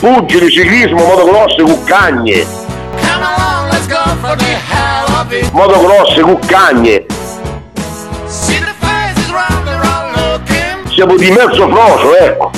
[0.00, 2.46] Pugili, ciclismo, motocross, cuccagne.
[2.96, 5.50] Come along, let's go for the hell of it.
[5.52, 7.06] Motocross, cuccagne.
[8.26, 10.92] See the faces round, they're all looking.
[10.92, 12.50] Siamo di mezzo frocio, ecco.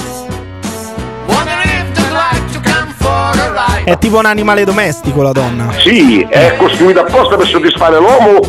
[3.85, 5.73] È tipo un animale domestico la donna.
[5.79, 8.41] Sì, è costruita apposta per soddisfare l'uomo.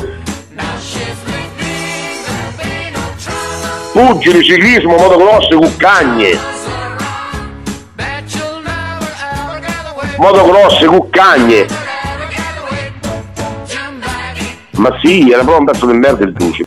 [3.93, 6.55] Pugili, ciclismo, motocross, cuccagne.
[10.17, 11.65] Motocross, cuccagne.
[14.71, 16.65] Ma sì, era proprio un pezzo di merda il duce.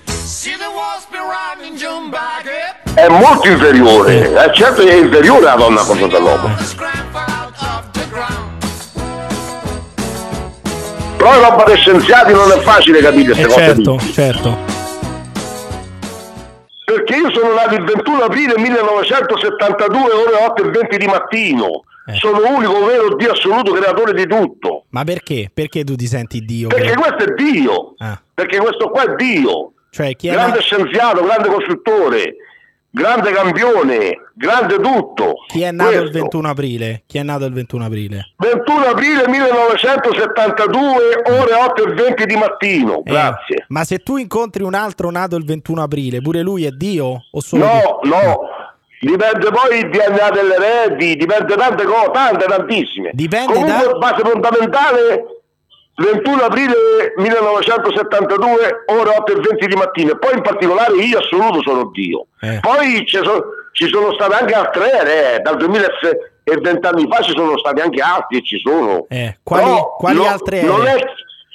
[2.95, 6.49] È molto inferiore, eh, certo è inferiore alla donna contro dell'uomo.
[11.17, 13.65] Però è roba di scienziati non è facile capire queste Eh cose.
[13.65, 14.70] certo, certo.
[17.21, 21.85] Io sono nato il 21 aprile 1972, ore 8 e 20 di mattino.
[22.07, 22.15] Eh.
[22.15, 24.85] Sono l'unico vero Dio assoluto creatore di tutto.
[24.89, 25.51] Ma perché?
[25.53, 26.69] Perché tu ti senti Dio?
[26.69, 27.95] Perché questo è Dio.
[27.99, 28.19] Ah.
[28.33, 29.73] Perché questo qua è Dio.
[29.91, 32.37] Cioè, chi è grande nato- scienziato, grande costruttore,
[32.91, 35.35] grande campione, grande tutto.
[35.47, 36.19] Chi è nato il Questo.
[36.19, 37.03] 21 aprile?
[37.07, 38.33] Chi è nato il 21 aprile?
[38.37, 42.99] 21 aprile 1972, ore 8 e 20 di mattino.
[42.99, 43.65] Eh, Grazie.
[43.69, 47.25] Ma se tu incontri un altro nato il 21 aprile, pure lui è Dio?
[47.31, 48.09] O solo No, tu?
[48.09, 48.41] no.
[49.03, 53.11] Dipende poi il DNA delle reti, dipende tante cose, tante, tantissime.
[53.15, 55.25] Dipende Comunque, da- base fondamentale
[56.01, 56.75] 21 aprile
[57.17, 60.15] 1972, ore 8 e 20 di mattina.
[60.17, 62.27] Poi in particolare io assoluto sono Dio.
[62.41, 62.59] Eh.
[62.61, 66.11] Poi ci sono, ci sono state anche altre ere, eh, dal 2006
[66.45, 69.07] e 20 anni fa ci sono stati anche altri e ci sono.
[69.09, 70.97] Eh, quali, Però quali no- altre Non è,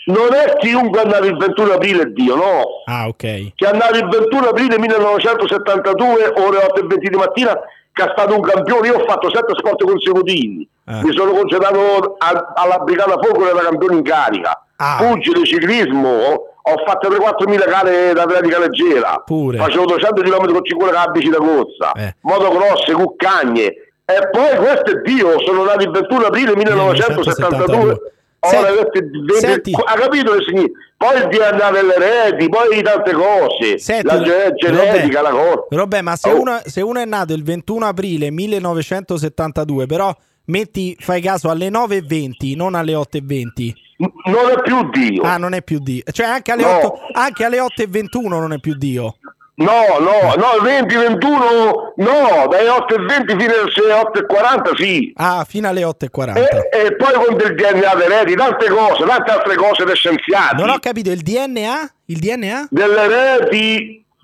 [0.05, 3.15] non è chiunque nato il 21 aprile è Dio, no Ah, ok.
[3.17, 7.59] che è andato il 21 aprile 1972, ore 8 e 20 di mattina,
[7.91, 8.87] che è stato un campione.
[8.87, 10.67] Io ho fatto sette sport consecutivi.
[10.87, 11.01] Ah.
[11.03, 14.65] Mi sono concentrato a- alla Brigata Fuoco era campione in carica.
[14.77, 14.97] Ah.
[14.99, 19.21] Pugile, ciclismo, ho fatto 3-4 mila gare d'atletica leggera.
[19.25, 19.57] Pure.
[19.57, 21.91] Facevo 200 km con 5 cabici da corsa.
[21.93, 22.15] Eh.
[22.21, 23.63] Motocross, cuccagne.
[24.07, 27.77] E poi questo è Dio, sono nato il 21 aprile 1972.
[27.77, 28.11] 1972.
[28.45, 29.71] Ora Senti- 20, senti.
[29.73, 30.77] ha capito che significa?
[30.97, 35.65] Poi il DNA delle reti, poi tante cose, Senti, la ge- genetica, la cosa.
[35.69, 36.39] Robè, ma se, Oh.
[36.41, 40.13] uno, se uno è nato il 21 aprile 1972, però
[40.45, 43.73] metti, fai caso alle 9.20, non alle 8.20.
[43.97, 45.21] N- Non è più Dio.
[45.23, 46.03] Ah, non è più Dio.
[46.11, 46.77] Cioè anche alle, No.
[46.85, 49.17] 8, anche alle 8.21 non è più Dio.
[49.57, 53.53] No, no, no, 20, 21, no, dai 8 e 20 fino
[53.85, 55.13] alle 8 e 40 sì.
[55.15, 56.37] Ah, fino alle 8.40.
[56.37, 60.57] E, e poi con del DNA delle reti, tante cose, tante altre cose da scienziati.
[60.57, 61.89] Non ho capito, il DNA?
[62.07, 62.67] Il DNA?
[62.69, 63.07] delle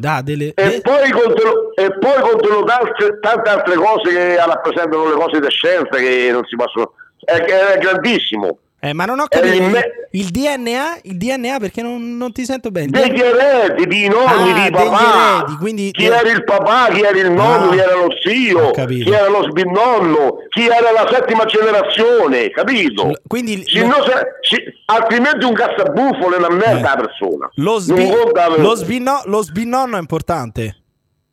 [0.01, 0.53] Da, delle...
[0.55, 5.39] e de- poi contengono, e poi contengono tante, tante altre cose che rappresentano le cose
[5.39, 6.93] di scienza che non si possono...
[7.23, 8.57] È, è grandissimo.
[8.83, 9.53] Eh, ma non ho capito.
[9.53, 10.97] Eh, il, me- il DNA?
[11.03, 12.87] Il DNA perché non, non ti sento bene.
[12.89, 15.37] Degli eredi, di nonni, Ah, di papà.
[15.37, 18.71] eredi, quindi- Chi era il papà, chi era il nonno, Ah, chi era lo zio,
[18.71, 23.11] chi era lo sbinonno, chi era la settima generazione, capito?
[23.27, 23.97] Quindi Se no
[24.41, 27.45] se- altrimenti un cassabuffolo è una merda la persona.
[27.45, 27.61] Eh.
[27.61, 28.09] lo, sbi-
[28.57, 30.77] lo, sbinno- lo sbinonno è importante.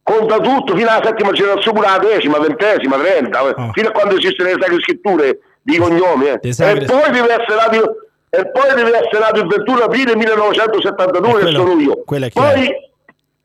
[0.02, 3.70] conta tutto fino alla settima generazione, pure la decima, ventesima, trenta, Oh.
[3.74, 6.26] fino a quando esistono le sacre scritture di cognomi.
[6.28, 6.38] eh.
[6.40, 7.96] E poi deve essere nato
[8.30, 12.02] e poi deve essere nato il 21 aprile 1972 Eh, che quello- sono io.
[12.04, 12.68] quello poi,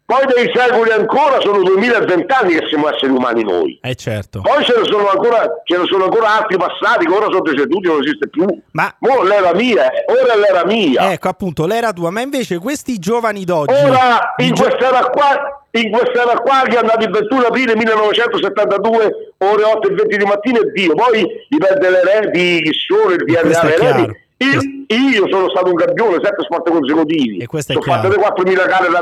[0.06, 3.79] poi dei secoli ancora sono 2020 anni che siamo esseri umani noi.
[3.81, 4.41] Eh certo.
[4.41, 7.88] Poi ce ne sono ancora, ce ne sono ancora altri passati che ora sono deceduti,
[7.88, 8.45] non esiste più.
[8.72, 11.12] Ma- Mo l'era mia, eh, ora è l'era mia.
[11.13, 13.73] Ecco appunto, l'era tua, ma invece questi giovani d'oggi...
[13.73, 19.34] Ora, in gio- quest'era qua, in quest'era qua che è andato il 21 aprile 1972,
[19.39, 23.23] ore 8 e 20 di mattina e Dio, poi dipende le reti, chi sono, il
[23.23, 24.22] DNA, reti.
[24.38, 24.59] Io,
[24.97, 27.38] io sono stato un campione, sette sport consecutivi.
[27.38, 28.22] E questo è ho fatto chiaro.
[28.22, 29.00] le 4.000 gare da,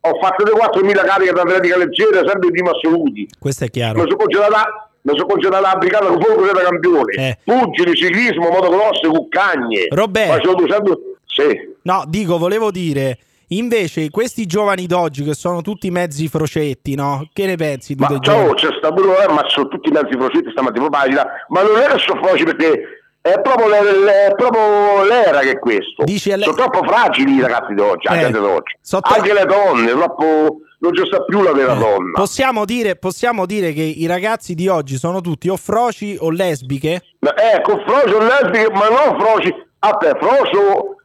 [0.00, 3.28] ho fatto le 4.000 cariche d'atletica leggera, sempre i primi assoluti.
[3.38, 3.98] Questo è Mi chiaro.
[4.00, 7.12] sono concentrato, mi sono concentrato alla brigata con fuoco da campione.
[7.14, 7.38] Eh.
[7.42, 9.86] Pugili, ciclismo, motocross, cuccagne.
[9.90, 10.32] Roberto.
[10.34, 11.00] Facevo 200...
[11.24, 11.70] Sì.
[11.82, 13.18] No, dico, volevo dire...
[13.56, 17.28] Invece, questi giovani d'oggi che sono tutti mezzi frocetti, no?
[17.32, 20.88] Che ne pensi Ma ciao, c'è sta pure, eh, ma sono tutti mezzi frocetti stamattina
[20.88, 22.82] pagina, ma non è che sono froci perché
[23.20, 26.02] è proprio, l'era, è proprio l'era che è questo.
[26.04, 28.76] Dici è l'e- sono troppo fragili i ragazzi d'oggi, Eh, d'oggi.
[28.80, 32.12] so tro- Anche le donne, troppo, non ci sta più la vera Eh, donna.
[32.18, 37.02] Possiamo dire, possiamo dire che i ragazzi di oggi sono tutti o froci o lesbiche?
[37.20, 39.54] Ma, ecco, frocio lesbiche, ma non froci.
[39.78, 40.96] Aspetta, frocio,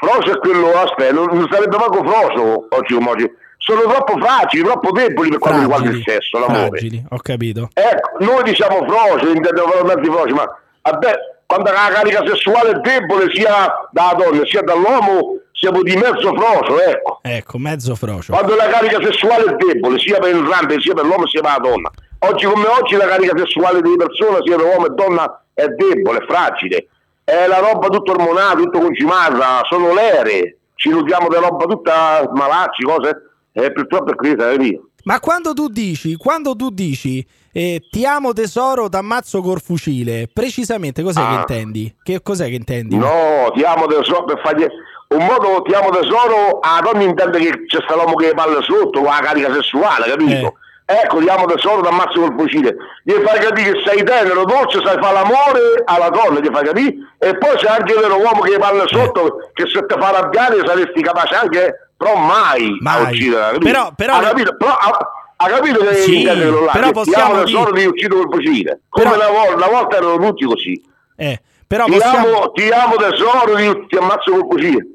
[0.00, 3.30] frocio è quello, aspetta, non, sarebbe manco frocio oggi come oggi.
[3.58, 6.68] sono troppo fragili, troppo deboli per quanto riguarda il sesso, l'amore.
[6.68, 7.68] fragili, ho capito.
[7.74, 11.12] Ecco, noi diciamo froci, intendiamo veramente froci, ma vabbè,
[11.46, 16.80] quando la carica sessuale è debole sia dalla donna sia dall'uomo, siamo di mezzo frocio,
[16.80, 17.18] ecco.
[17.22, 18.32] Ecco, mezzo frocio.
[18.32, 21.68] Quando la carica sessuale è debole, sia per entrambi, sia per l'uomo sia per la
[21.68, 21.90] donna.
[22.20, 26.18] Oggi come oggi la carica sessuale di persona, sia per uomo e donna, è debole,
[26.18, 26.86] è fragile.
[27.30, 30.58] È la roba tutta ormonata, tutto concimata, sono l'ere.
[30.74, 33.22] Ci nutriamo di roba tutta malacci, cose.
[33.52, 34.78] E purtroppo è così, è via.
[35.04, 41.02] Ma quando tu dici, quando tu dici eh, ti amo tesoro, t'ammazzo col fucile, precisamente
[41.02, 41.38] cos'è che Ah.
[41.40, 41.94] intendi?
[42.02, 42.96] Che cos'è che intendi?
[42.96, 44.66] No, ti amo tesoro per fargli...
[45.08, 49.00] Un modo ti amo tesoro, a donna intende che c'è sta l'uomo che parla sotto,
[49.00, 50.54] con la carica sessuale, capito?
[50.90, 52.74] Ecco, ti amo tesoro, t'ammazzo col fucile.
[53.04, 56.94] Gli fai capire che sei tenero, dolce, sai fare l'amore alla donna, gli fai capire?
[57.18, 61.00] E poi c'è anche vero uomo che parla sotto, che se te fa arrabbiare saresti
[61.00, 63.04] capace anche, però mai, Mai.
[63.04, 63.58] a uccidere?
[63.58, 64.56] Però- però- Ha capito?
[64.56, 64.98] Però, ha,
[65.36, 66.72] ha capito che Sì, quello là?
[66.72, 68.80] però possiamo ti dire- ti uccido col fucile.
[68.88, 70.82] Come Però- una, volta, una volta erano tutti così.
[71.16, 72.26] Eh, però Ti possiamo...
[72.26, 74.86] amo, ti amo tesoro, ti, ti ammazzo col fucile.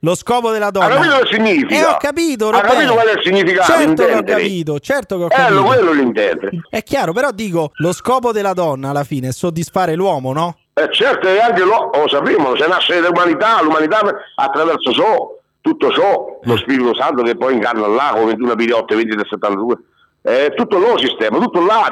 [0.00, 0.86] Lo scopo della donna.
[0.86, 1.74] Ha capito che significa?
[1.74, 3.72] Eh, ho capito, Ha capito qual è il significato?
[3.72, 5.54] Certo che ho capito, certo che ho Eh, capito.
[5.54, 6.50] lo quello l'intende.
[6.68, 10.56] È chiaro, però dico, lo scopo della donna alla fine è soddisfare l'uomo, no?
[10.74, 14.00] Eh, certo, e anche lo, lo sapremo, se nasce l'umanità, l'umanità
[14.34, 15.30] attraverso ciò,
[15.60, 19.76] tutto ciò, lo Spirito Santo che poi incarna là con 21 8 20 del 72.
[20.20, 21.86] È tutto lo sistema, tutto là,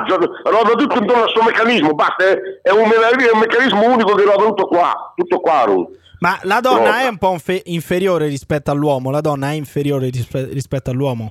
[0.44, 4.25] roda tutto intorno al suo meccanismo, basta, è, è un, è un meccanismo unico che
[4.25, 6.00] roda tutto qua, tutto qua, Ruth.
[6.22, 10.48] Ma la donna è un po' infe- inferiore rispetto all'uomo, la donna è inferiore rispe-
[10.52, 11.30] rispetto all'uomo.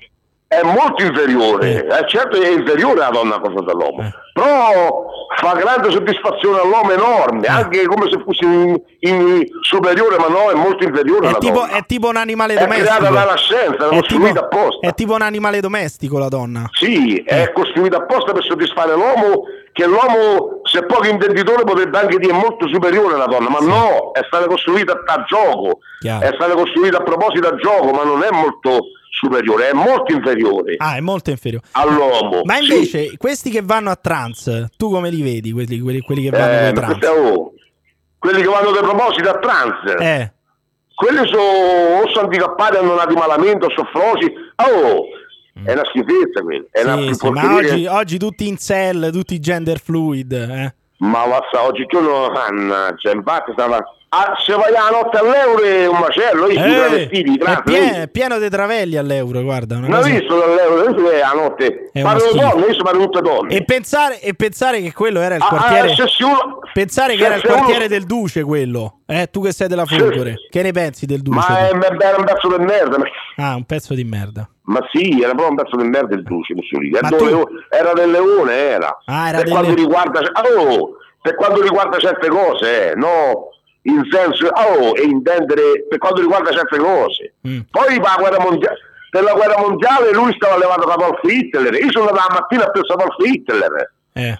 [0.51, 1.97] è molto inferiore, Eh.
[1.99, 4.11] eh, certo è inferiore la donna a confronto all'uomo, Eh.
[4.33, 5.05] però
[5.37, 10.53] fa grande soddisfazione all'uomo enorme, anche come se fosse in, in superiore, ma no, è
[10.55, 11.71] molto inferiore È alla tipo, donna.
[11.77, 12.95] è tipo un animale È domestico.
[12.97, 14.87] creata dalla scienza, è È costruita tipo, apposta.
[14.89, 16.67] è tipo un animale domestico la donna.
[16.73, 17.43] Sì, Eh.
[17.43, 19.43] è costruita apposta per soddisfare l'uomo,
[19.81, 24.21] che l'uomo, se poco intenditore, potrebbe anche dire molto superiore alla donna, ma no, è
[24.27, 26.25] stata costruita a gioco, Chiaro.
[26.25, 30.75] è stata costruita a proposito a gioco, ma non è molto superiore, è molto inferiore
[30.77, 31.65] Ah, è molto inferiore.
[31.73, 32.41] all'uomo.
[32.43, 32.73] Ma Sì.
[32.73, 35.51] invece, questi che vanno a trans, tu come li vedi?
[35.51, 37.05] Quelli, quelli- quelli che vanno Eh, ma trans?
[37.07, 37.53] oh,
[38.17, 40.31] quelli che vanno dei propositi a trans, Eh,
[40.95, 41.41] quelli sono
[42.03, 44.31] o sono handicappati, hanno nati malamente, o sono froci.
[44.55, 45.05] Oh,
[45.63, 46.65] è una schifezza quella.
[46.71, 47.07] È una Mm.
[47.07, 50.31] sì, sì, ma oggi, oggi tutti in cell, tutti gender fluid.
[50.31, 50.73] Eh.
[50.97, 53.83] Ma basta, oggi tu non cioè, infatti stava.
[54.13, 57.61] Ah, se vai a notte all'euro è un macello, io sono Eh, travestiti, è trans.
[57.63, 59.77] pieno, è pieno di travelli all'euro, guarda.
[59.77, 61.89] Non cosa- visto dall'euro, adesso è a notte.
[61.93, 63.55] Parlo donne, io parlo tutte donne.
[63.55, 65.91] E pensare, e pensare che quello era il Ah, quartiere.
[65.93, 68.97] ah, se uno- pensare che se- era il se uno- quartiere del Duce, quello.
[69.07, 70.35] Eh, tu che sei della Fulgore.
[70.49, 71.37] Che ne pensi del Duce?
[71.37, 72.97] Ma è, è un pezzo di merda.
[72.97, 73.05] ma-
[73.37, 74.45] Ah, un pezzo di merda.
[74.63, 76.53] Ma sì, era proprio un pezzo di merda il Duce.
[76.53, 76.61] Ma
[76.97, 78.97] Era, tu- era del Leone, era.
[79.05, 80.19] Ah, era per, del quanto Le- riguarda,
[80.59, 83.47] oh, per quanto riguarda certe cose, eh, no,
[83.83, 87.33] in senso, oh, e intendere per quanto riguarda certe cose.
[87.47, 87.59] Mm.
[87.71, 88.77] Poi per la guerra mondiale,
[89.09, 91.73] per la guerra mondiale lui stava levando capo al Hitler.
[91.73, 93.93] Io sono andato la mattina a pensare al Hitler.
[94.13, 94.39] Eh.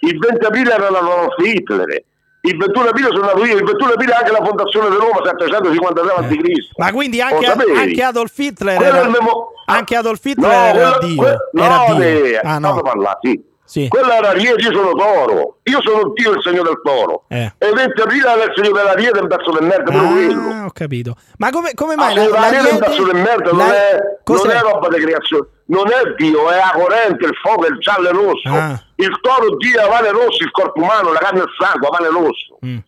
[0.00, 2.04] Il 20 aprile era Adolf Hitler.
[2.42, 6.12] Il 21 aprile sono nato io, il 21 aprile anche la fondazione di Roma 753
[6.14, 6.78] a.C.
[6.78, 7.76] Ma quindi anche, sapevi?
[7.78, 11.22] anche Adolf Hitler era, memo- anche Adolf Hitler No, era quello- Dio.
[11.22, 12.02] que- era no, Dio.
[12.24, 12.80] eh, Ah, no.
[12.80, 13.44] parlare, sì.
[13.70, 13.86] Sì.
[13.86, 15.58] Quello era Ariete, io sono toro.
[15.62, 17.22] Io sono Dio, il segno del toro.
[17.28, 17.52] Eh.
[17.56, 20.50] E il 20 aprile era il segno dell'Ariete, un pezzo di merda, quello.
[20.50, 21.14] Ah, ho capito.
[21.38, 23.98] Ma come, come Ah, mai se l'Ariete è un pezzo di merda, non, la- è,
[24.26, 25.46] non è roba di creazione.
[25.66, 28.48] Non è Dio, è la corrente, il fuoco, il giallo e il rosso.
[28.48, 28.82] Ah.
[28.96, 32.58] Il toro, Dio, pane rosso, il corpo umano, la carne e il sangue, pane rosso.
[32.66, 32.78] Mm.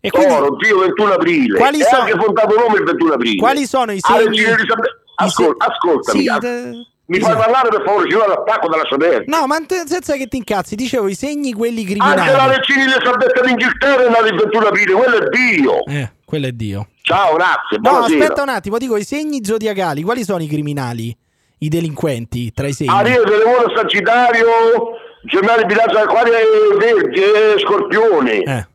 [0.00, 1.58] E quindi, Toro, Dio 21 aprile.
[1.58, 3.36] Quali e sono- anche fondato Roma il 21 aprile.
[3.38, 4.24] quali sono i Ah, segni?
[4.26, 6.20] regina Elisabetta- i se- Ascol- ascoltami.
[6.20, 6.38] Sì, ah,
[7.06, 9.24] Mi fai parlare per favore, ci vuole l'attacco dalla sciaberta.
[9.36, 12.54] No, ma senza che ti incazzi, dicevo i segni quelli Anche la criminali.
[12.56, 15.84] regina Elisabetta d'Inghilterra è nata il 21 aprile, quello è Dio.
[15.84, 16.88] Eh, quello è Dio.
[17.02, 17.76] Ciao, grazie.
[17.78, 18.22] No, buonasera.
[18.22, 21.14] aspetta un attimo, dico i segni zodiacali, quali sono i criminali?
[21.58, 22.90] I delinquenti tra i segni?
[22.90, 24.46] Ariete, Leone, Sagittario,
[25.24, 26.32] Gemmelli, Bilancia, Acquario,
[26.78, 28.42] Vergine, Scorpione.
[28.42, 28.66] Eh.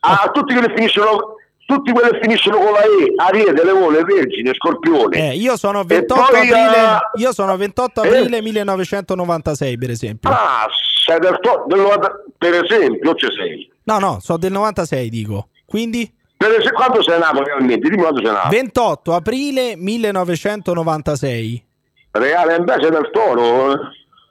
[0.00, 1.34] Ah, tutti quelli finiscono
[1.70, 5.30] tutti quelli finiscono con la E, Ariete, Leone, Vergine, Scorpione.
[5.30, 8.06] Eh, io sono E 28 poi, aprile, ah, io sono 28 eh?
[8.08, 10.30] aprile 1996, per esempio.
[10.30, 10.66] Ah,
[11.06, 13.70] sei del, to- del 90 per esempio, ci sei.
[13.84, 15.48] No, no, sono del 96, dico.
[15.66, 17.88] Quindi Per esempio, quando sei nato realmente?
[17.88, 18.48] Dimmi quando sei nato.
[18.48, 21.64] 28 aprile 1996.
[22.12, 23.72] Reale invece del toro?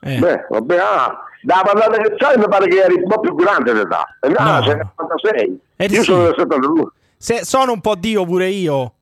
[0.02, 0.18] Eh.
[0.18, 3.72] Beh, vabbè, ah, da parlare che sai mi pare che eri un po' più grande
[3.72, 4.04] d'età.
[4.20, 5.60] Eh, No, sei del 96.
[5.76, 6.02] Eh, Io sì.
[6.02, 6.90] sono del 72.
[7.22, 8.94] Se- sono un po' Dio pure io.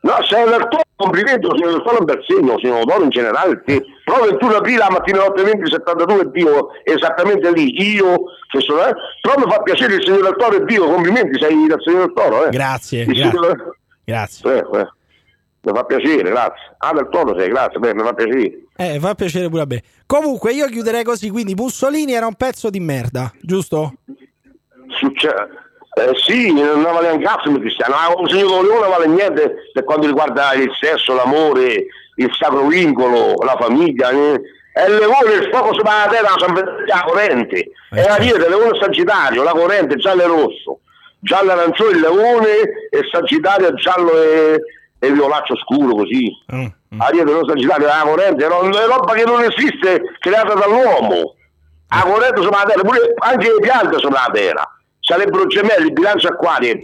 [0.00, 3.80] No, sei del toro, complimenti, signor bel segno, signor Toro in generale, sì.
[4.04, 8.92] però 21 aprile la mattina alle 8.20, 72 Dio, esattamente lì, io, che sono, eh,
[9.22, 12.12] però mi fa piacere il signor del toro e Dio, complimenti, sei del signor del
[12.14, 12.50] toro, eh.
[12.50, 13.30] Grazie, Il grazie.
[13.30, 14.52] signor- Grazie.
[14.52, 14.88] Eh, eh.
[15.62, 16.74] Mi fa piacere, grazie.
[16.78, 18.58] Ah, del toro sei, grazie, beh, mi fa piacere.
[18.76, 19.82] Eh, fa piacere pure a me.
[20.04, 21.30] Comunque, io chiuderei così.
[21.30, 23.94] Quindi, Mussolini era un pezzo di merda, giusto?
[24.98, 25.62] Succe-
[25.96, 29.70] eh, sì, non vale un cazzo il cristiano, ma un signor Leone non vale niente
[29.72, 31.86] per quanto riguarda il sesso, l'amore,
[32.16, 34.10] il sacro vincolo, la famiglia.
[34.10, 34.40] eh.
[34.72, 36.34] È il leone, il fuoco sopra la terra,
[36.86, 37.70] la corrente.
[37.90, 40.80] È la dieta, il leone sagittario, la corrente, giallo e rosso.
[41.20, 42.58] Giallo e arancione il leone
[42.90, 44.60] e sagittario giallo e,
[44.98, 46.28] e violaccio scuro così.
[46.52, 47.00] Mm, mm.
[47.00, 51.36] Ariete non sagittario, la corrente, è roba che non esiste, creata dall'uomo.
[51.88, 54.78] La corrente sopra la terra, pure anche le piante sopra la terra.
[55.04, 56.80] Sarebbero gemelli, bilancio acquari.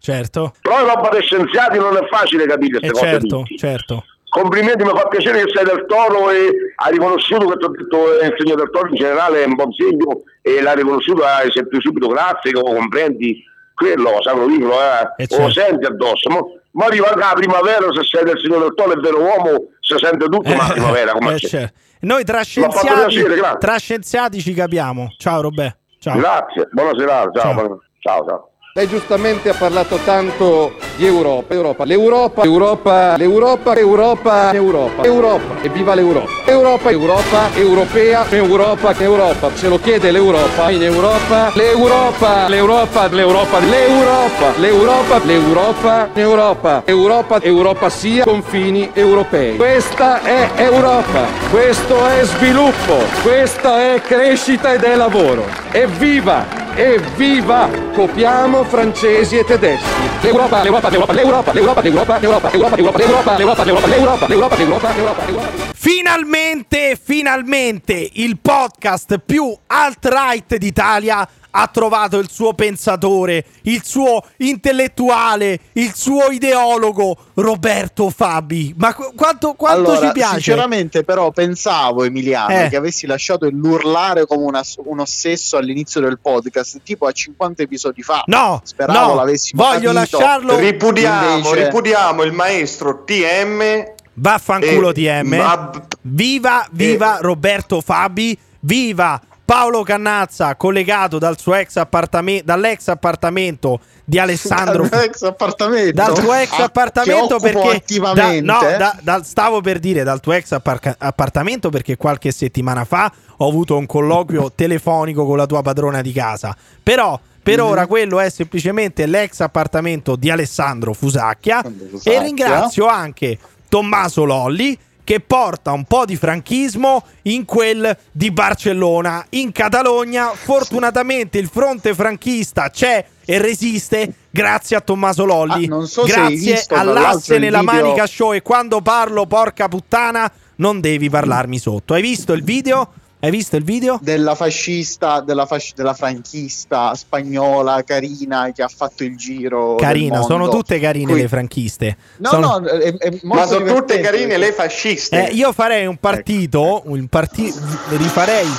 [0.00, 0.52] Certo.
[0.60, 3.06] Però è roba dei scienziati non è facile capire queste cose.
[3.06, 3.56] certo, tutti.
[3.56, 4.04] certo.
[4.28, 8.18] Complimenti, mi fa piacere che sei del toro e hai riconosciuto che ti ho detto
[8.20, 11.52] eh, il segno del toro in generale è un buon segno e l'hai riconosciuto, hai
[11.52, 15.50] sempre subito grazie, lo comprendi quello, vincolo, eh, lo certo.
[15.50, 16.30] senti addosso.
[16.30, 16.40] Ma,
[16.72, 19.94] ma arriva anche la primavera, se sei del segno del toro, è vero uomo, si
[19.98, 21.46] sente tutto, ma la primavera come Eh, c'è.
[21.48, 21.78] certo.
[22.00, 25.14] Noi tra scienziati, piacere, tra scienziati ci capiamo.
[25.18, 25.76] Ciao, Robè.
[26.02, 26.18] Ciao.
[26.18, 27.54] Grazie, buona serata, ciao.
[27.54, 27.80] Ciao.
[28.00, 28.24] ciao.
[28.24, 28.51] ciao.
[28.74, 35.94] Lei giustamente ha parlato tanto di Europa, Europa, l'Europa, l'Europa, l'Europa, l'Europa, l'Europa, Europa, evviva
[35.94, 36.30] l'Europa.
[36.46, 44.52] Europa, Europa, europea, Europa, Europa, ce lo chiede l'Europa, in Europa, l'Europa, l'Europa, l'Europa, l'Europa,
[44.56, 49.56] l'Europa, l'Europa, l'Europa, Europa, Europa sia confini europei.
[49.56, 55.44] Questa è Europa, questo è sviluppo, questa è crescita ed è lavoro.
[55.72, 56.61] Evviva!
[56.74, 57.68] Evviva!
[57.92, 59.84] Copiamo francesi e tedeschi.
[60.22, 65.26] L'Europa, l'Europa, l'Europa, l'Europa, l'Europa, l'Europa, l'Europa, l'Europa, l'Europa, l'Europa, l'Europa, l'Europa, l'Europa, l'Europa, l'Europa,
[65.26, 65.70] l'Europa.
[65.74, 75.58] Finalmente, finalmente il podcast più alt-right d'Italia ha trovato il suo pensatore, il suo intellettuale,
[75.74, 78.74] il suo ideologo, Roberto Fabi.
[78.78, 80.32] Ma qu- quanto, quanto allora, ci piace?
[80.34, 82.68] sinceramente, però, pensavo, Emiliano, Eh.
[82.68, 88.02] che avessi lasciato l'urlare come una- un ossesso all'inizio del podcast, tipo a 50 episodi
[88.02, 88.22] fa.
[88.26, 90.18] No, Speravo no, l'avessimo voglio capito.
[90.18, 90.56] lasciarlo.
[90.56, 93.84] Ripudiamo, Invece- ripudiamo il maestro TM.
[94.14, 95.36] Vaffanculo Eh, TM.
[95.36, 95.70] ma-
[96.02, 98.36] Viva, viva Roberto Fabi.
[98.64, 104.86] Viva Paolo Cannazza, collegato dal suo ex appartamento, dall'ex appartamento di Alessandro.
[104.88, 105.92] Dal ex appartamento.
[105.92, 107.82] dal tuo ex Ah, appartamento perché
[108.14, 112.84] da- no, da- dal- stavo per dire dal tuo ex apparca- appartamento perché qualche settimana
[112.84, 116.56] fa ho avuto un colloquio telefonico con la tua padrona di casa.
[116.82, 117.64] Però per Mhm.
[117.66, 122.12] ora quello è semplicemente l'ex appartamento di Alessandro Fusacchia Fusacchia.
[122.12, 124.78] e ringrazio anche Tommaso Lolli
[125.12, 129.26] che porta un po' di franchismo in quel di Barcellona.
[129.30, 135.68] In Catalogna, fortunatamente il fronte franchista c'è e resiste grazie a Tommaso Lolli.
[135.70, 138.32] Ah, so grazie all'asse nella video- manica show.
[138.32, 141.92] E quando parlo, porca puttana, non devi parlarmi sotto.
[141.92, 142.92] Hai visto il video?
[143.24, 144.00] Hai visto il video?
[144.02, 149.76] della fascista, della, fasci- della franchista spagnola carina che ha fatto il giro.
[149.76, 150.26] del Carina, mondo.
[150.26, 151.96] sono tutte carine Qui- le franchiste.
[152.16, 155.28] No, Sono- no, è, è molto Ma sono tutte carine le fasciste.
[155.28, 157.54] Eh, io farei un partito, un parti-
[157.90, 158.56] rifarei il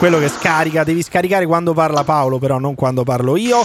[0.00, 3.60] quello che scarica, devi scaricare quando parla Paolo, però non quando parlo io.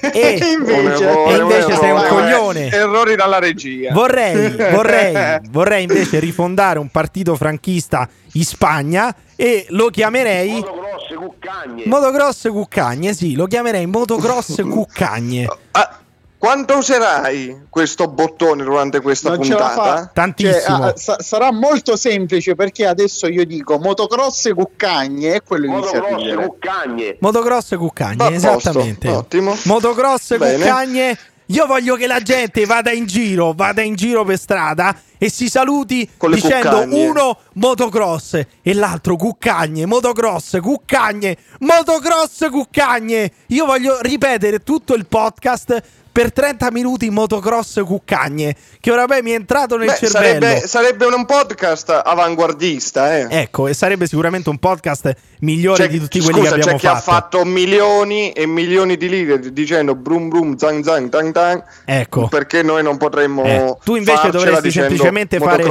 [0.00, 2.68] E invece, E invece sei un coglione.
[2.68, 3.92] Errori dalla regia.
[3.92, 11.14] vorrei, vorrei, vorrei invece rifondare un partito franchista in Spagna e lo chiamerei Moto grosse,
[11.16, 11.82] cuccagne.
[11.86, 15.48] Motocross Cuccagne, sì, lo chiamerei Motocross Cuccagne.
[15.72, 15.98] Ah,
[16.42, 19.96] quanto userai questo bottone durante questa non ce la puntata?
[19.96, 20.10] fa.
[20.12, 20.76] Tantissimo.
[20.78, 25.68] Cioè, ah, sa- sarà molto semplice perché adesso io dico motocross e cuccagne e quello
[25.68, 26.46] Moto inizia a grosse, ridere.
[26.48, 27.16] cuccagne.
[27.20, 29.08] Motocross Cuccagne, Va a posto, esattamente.
[29.08, 29.56] ottimo.
[29.66, 30.56] Motocross Bene.
[30.64, 31.18] Cuccagne.
[31.46, 35.48] Io voglio che la gente vada in giro, vada in giro per strada e si
[35.48, 37.06] saluti dicendo cuccagne.
[37.06, 43.30] uno motocross e l'altro cuccagne, motocross, cuccagne, motocross, cuccagne.
[43.48, 45.82] Io voglio ripetere tutto il podcast
[46.12, 50.44] per 30 minuti motocross cuccagne, che oramai mi è entrato nel Beh, cervello.
[50.46, 53.26] sarebbe, sarebbe un podcast avanguardista, eh.
[53.30, 56.78] Ecco, e sarebbe sicuramente un podcast migliore C'è- di tutti quelli scusa, che abbiamo c'è
[56.78, 57.38] chi ha fatto.
[57.38, 62.28] fatto milioni e milioni di lire dicendo brum brum zang zang tang tang Ecco.
[62.28, 65.64] perché noi non potremmo Eh, tu invece dovresti semplicemente fare,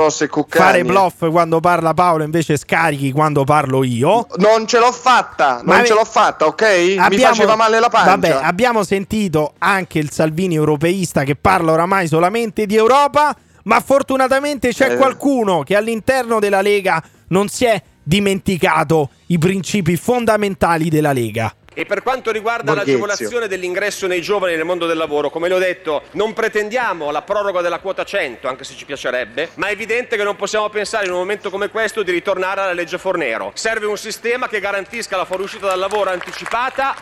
[0.50, 4.28] fare bluff quando parla Paolo, invece scarichi quando parlo io.
[4.38, 7.80] non ce l'ho fatta Ma non ve- ce l'ho fatta ok mi Abbiamo- faceva male
[7.80, 13.36] la pancia Vabbè, abbiamo sentito anche il Salvini europeista che parla oramai solamente di Europa.
[13.64, 14.96] ma fortunatamente c'è Eh.
[14.96, 21.54] qualcuno che all'interno della Lega non si è dimenticato i principi fondamentali della Lega.
[21.72, 22.94] E per quanto riguarda Borghezio.
[22.94, 27.22] l'agevolazione dell'ingresso nei giovani nel mondo del lavoro, come le ho detto, non pretendiamo la
[27.22, 31.06] proroga della quota 100, anche se ci piacerebbe, ma è evidente che non possiamo pensare
[31.06, 33.52] in un momento come questo di ritornare alla legge Fornero.
[33.54, 36.96] Serve un sistema che garantisca la fuoriuscita dal lavoro anticipata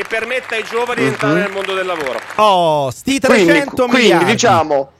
[0.00, 2.20] e permetta ai giovani di entrare nel mondo del lavoro.
[2.36, 4.24] Oh, sti Quindi, 300 quindi miliardi.
[4.32, 4.90] diciamo,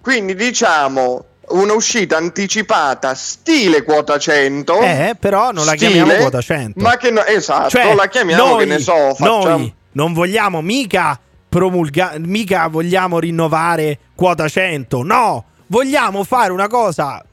[0.00, 4.80] quindi diciamo una uscita anticipata stile quota 100.
[4.80, 6.80] Eh, però non la stile, chiamiamo quota 100.
[6.80, 10.60] Ma che no, esatto, Cioè, la chiamiamo noi, che ne so, facciamo noi non vogliamo
[10.60, 11.18] mica
[11.48, 15.02] promulgare, mica vogliamo rinnovare quota 100.
[15.02, 17.24] No, vogliamo fare una cosa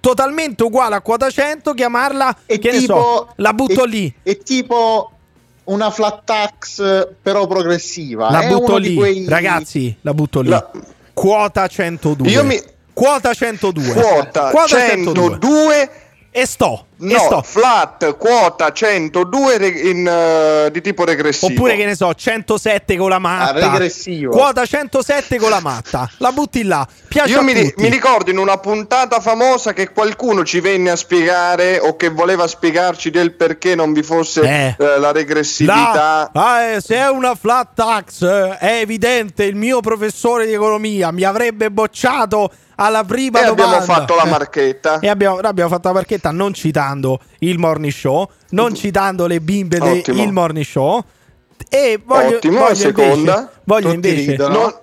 [0.00, 4.14] totalmente uguale a quota 100, chiamarla E che ne tipo, so, la butto e- lì.
[4.22, 5.12] È tipo
[5.68, 8.30] una flat tax però progressiva.
[8.30, 10.48] La È butto lì, quei- ragazzi, la butto lì.
[10.48, 10.70] La-
[11.14, 12.28] Quota 102.
[12.30, 12.60] Io mi-
[12.92, 13.92] Quota 102.
[13.94, 15.90] quota, 102
[16.40, 16.86] E sto.
[17.00, 17.42] e No, sto.
[17.42, 21.52] flat quota 102 re- in, eh, di tipo regressivo.
[21.52, 23.54] Oppure che ne so, 107 con la matta.
[23.54, 24.30] Ah, regressivo.
[24.30, 26.08] Quota 107 con la matta.
[26.18, 26.86] La butti là.
[27.08, 27.82] Piace Io a mi, ri- tutti.
[27.82, 32.46] mi ricordo in una puntata famosa che qualcuno ci venne a spiegare o che voleva
[32.46, 34.76] spiegarci del perché non vi fosse Eh.
[34.78, 36.30] eh, la regressività.
[36.32, 40.52] La- ah, eh, se è una flat tax, eh, è evidente, il mio professore di
[40.52, 43.92] economia mi avrebbe bocciato alla prima E abbiamo domanda.
[43.92, 45.00] fatto la marchetta.
[45.00, 49.78] E abbiamo, abbiamo fatto la marchetta non citando il morning show, non citando le bimbe
[49.78, 51.02] del morning show.
[51.68, 53.32] E voglio, Ottimo, voglio seconda.
[53.36, 54.54] invece, voglio Tutti invece ridono.
[54.60, 54.74] Non-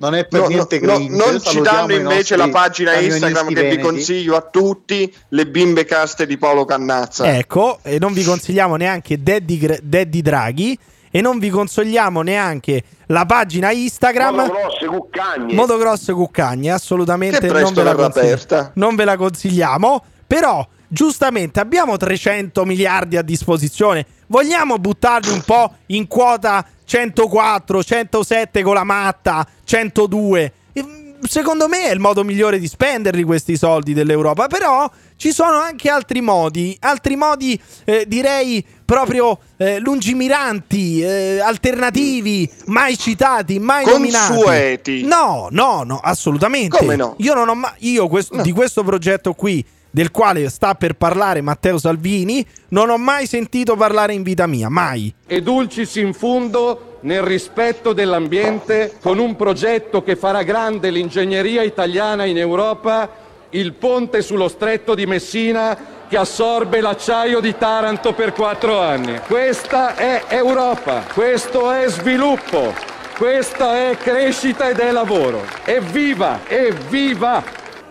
[0.00, 1.14] Non è per No, niente no, no, cringe.
[1.16, 3.82] non Salutiamo citando invece la pagina Instagram che vi veneti.
[3.82, 7.36] consiglio a tutti, le bimbe caste di Paolo Cannazza.
[7.36, 10.78] Ecco, e non vi consigliamo neanche Daddy, Daddy Draghi
[11.10, 15.54] e non vi consigliamo neanche la pagina Instagram Moto grosse cuccagne.
[15.54, 18.70] Motocross Cuccagni, assolutamente non ve, consigli- aperta.
[18.74, 25.72] non ve la consigliamo, però giustamente abbiamo 300 miliardi a disposizione, vogliamo buttarli un po'
[25.86, 30.52] in quota 104, 107 con la matta, 102.
[30.72, 35.32] E, mm, Secondo me è il modo migliore di spenderli questi soldi dell'Europa, però ci
[35.32, 43.60] sono anche altri modi, altri modi eh, direi proprio eh, lungimiranti, eh, alternativi, mai citati,
[43.60, 44.32] mai nominati.
[44.34, 45.02] Consueti.
[45.04, 46.76] No, no, no, assolutamente.
[46.76, 47.14] Come no?
[47.18, 48.42] Io non ho mai io questo- No.
[48.42, 53.76] di questo progetto qui del quale sta per parlare Matteo Salvini, non ho mai sentito
[53.76, 55.12] parlare in vita mia, mai.
[55.26, 62.24] e dulcis in fundo nel rispetto dell'ambiente con un progetto che farà grande l'ingegneria italiana
[62.24, 63.08] in Europa,
[63.50, 69.20] il ponte sullo stretto di Messina che assorbe l'acciaio di Taranto per quattro anni.
[69.28, 72.74] Questa è Europa, questo è sviluppo,
[73.16, 75.44] questa è crescita ed è lavoro.
[75.64, 77.40] Evviva, evviva!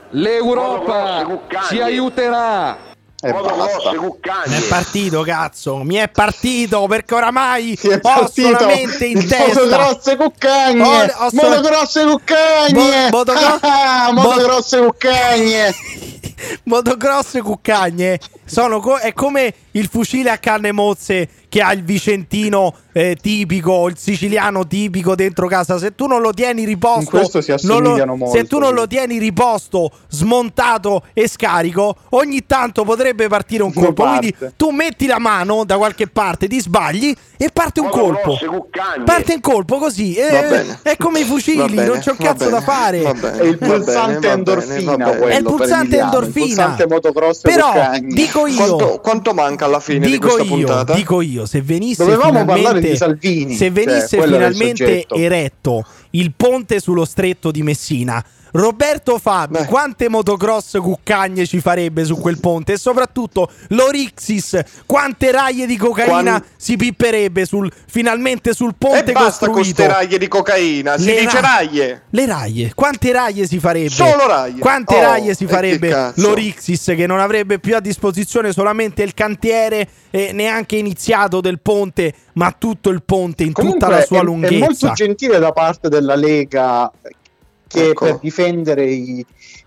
[0.09, 1.25] L'Europa
[1.69, 2.75] ci aiuterà
[3.21, 3.91] E Moto basta.
[4.55, 9.45] è partito, cazzo, mi è partito perché oramai Ti è ho partito solamente in testa.
[9.61, 11.13] Motogrosse cuccagne!
[11.15, 13.09] Ho- Motogrosse cuccagne!
[13.11, 15.75] Mo- motocro- Ah, Motogrosse cuccagne!
[16.63, 22.75] Motocross cuccagne sono co- è come il fucile a canne mozze che ha il vicentino
[22.91, 25.77] eh, tipico, il siciliano tipico dentro casa.
[25.77, 28.73] Se tu non lo tieni riposto, In questo si non lo- molto, se tu non
[28.73, 34.03] lo tieni riposto, smontato e scarico, ogni tanto potrebbe partire un colpo.
[34.03, 34.31] parte.
[34.33, 38.37] Quindi tu metti la mano da qualche parte, ti sbagli e parte un colpo.
[39.05, 40.15] Parte un colpo così.
[40.15, 40.79] bene.
[40.81, 43.01] è come i fucili, non c'è un cazzo da fare.
[43.01, 45.17] È il pulsante va bene, endorfina va bene.
[45.17, 46.45] quello È il pulsante endorfina.
[46.45, 47.71] Il pulsante motocross Però
[48.01, 50.93] dico io, Quanto, quanto manca alla fine di dico questa io, puntata?
[50.93, 56.33] dico io, se venisse Dovevamo finalmente, di Salvini, se cioè, venisse il finalmente eretto il
[56.35, 58.23] ponte sullo stretto di Messina.
[58.51, 59.65] Roberto Fabi, Beh.
[59.65, 62.73] quante motocross cuccagne ci farebbe su quel ponte?
[62.73, 66.07] E soprattutto l'Orixis, quante raglie di cocaina
[66.39, 69.83] Quan- si pipperebbe sul, finalmente sul ponte e basta con costruito?
[69.83, 72.01] ste raglie di cocaina, si Le dice ra- raglie.
[72.09, 73.89] Le raglie, quante raglie si farebbe?
[73.89, 74.59] Solo raglie.
[74.59, 76.21] Quante Oh, raglie si e che farebbe cazzo.
[76.21, 82.13] l'Orixis che non avrebbe più a disposizione solamente il cantiere eh, neanche iniziato del ponte,
[82.33, 84.57] ma tutto il ponte in Comunque tutta la sua è, è lunghezza.
[84.65, 86.91] molto gentile da parte della Lega
[87.69, 88.05] che Ecco.
[88.05, 89.23] per difendere i,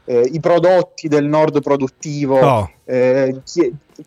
[0.07, 2.71] eh, i prodotti del nord produttivo Oh.
[2.85, 3.41] eh,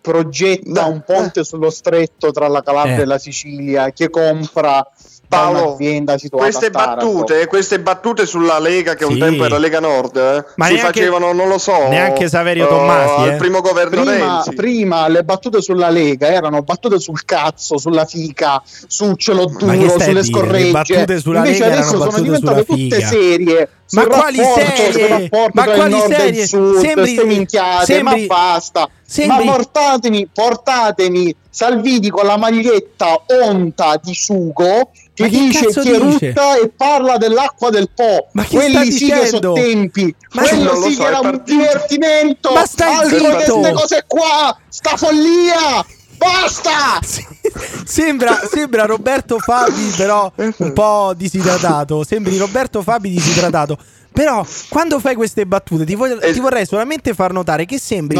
[0.01, 3.01] progetta Beh, un ponte sullo stretto tra la Calabria Eh.
[3.01, 4.85] e la Sicilia che compra
[5.27, 9.19] Paolo, un'azienda situata queste battute, queste battute sulla Lega che un Sì.
[9.19, 12.69] tempo era Lega Nord, eh, Ma si neanche- facevano, non lo so, neanche Saverio eh,
[12.69, 13.31] Tommasi, eh.
[13.31, 14.53] al primo governo Prima, Renzi.
[14.53, 19.71] prima le battute sulla Lega erano battute sul cazzo, sulla fica, su ce l'ho Ma
[19.71, 20.13] che duro, sulle dire?
[20.13, 20.71] Le scorregge.
[20.71, 23.69] battute sulla Invece Lega adesso sono diventate tutte serie.
[23.91, 25.29] Ma quali rapporto, sul serie?
[25.53, 26.47] Ma quali serie?
[26.47, 28.89] sud, Sembri- minchiate, sembri- ma basta.
[29.05, 35.97] sembri- Ma portatemi, portatemi Salvini con la maglietta onta di sugo che che dice che
[35.97, 38.27] rutta e parla dell'acqua del Po.
[38.33, 39.37] Ma che Quelli sì che dicendo?
[39.37, 40.15] sono tempi.
[40.33, 41.57] Ma Quello sì so, che era un partito.
[41.57, 42.51] divertimento.
[42.51, 43.53] Ma stai Altro che zitto!
[43.59, 44.57] queste cose qua.
[44.67, 45.85] Sta follia.
[46.17, 46.99] Basta!
[47.85, 52.03] Sembra, sembra Roberto Fabi, però un po' disidratato.
[52.03, 53.77] Sembri Roberto Fabi disidratato.
[54.11, 58.15] Però quando fai queste battute ti, voglio- Es- ti vorrei solamente far notare che sembri.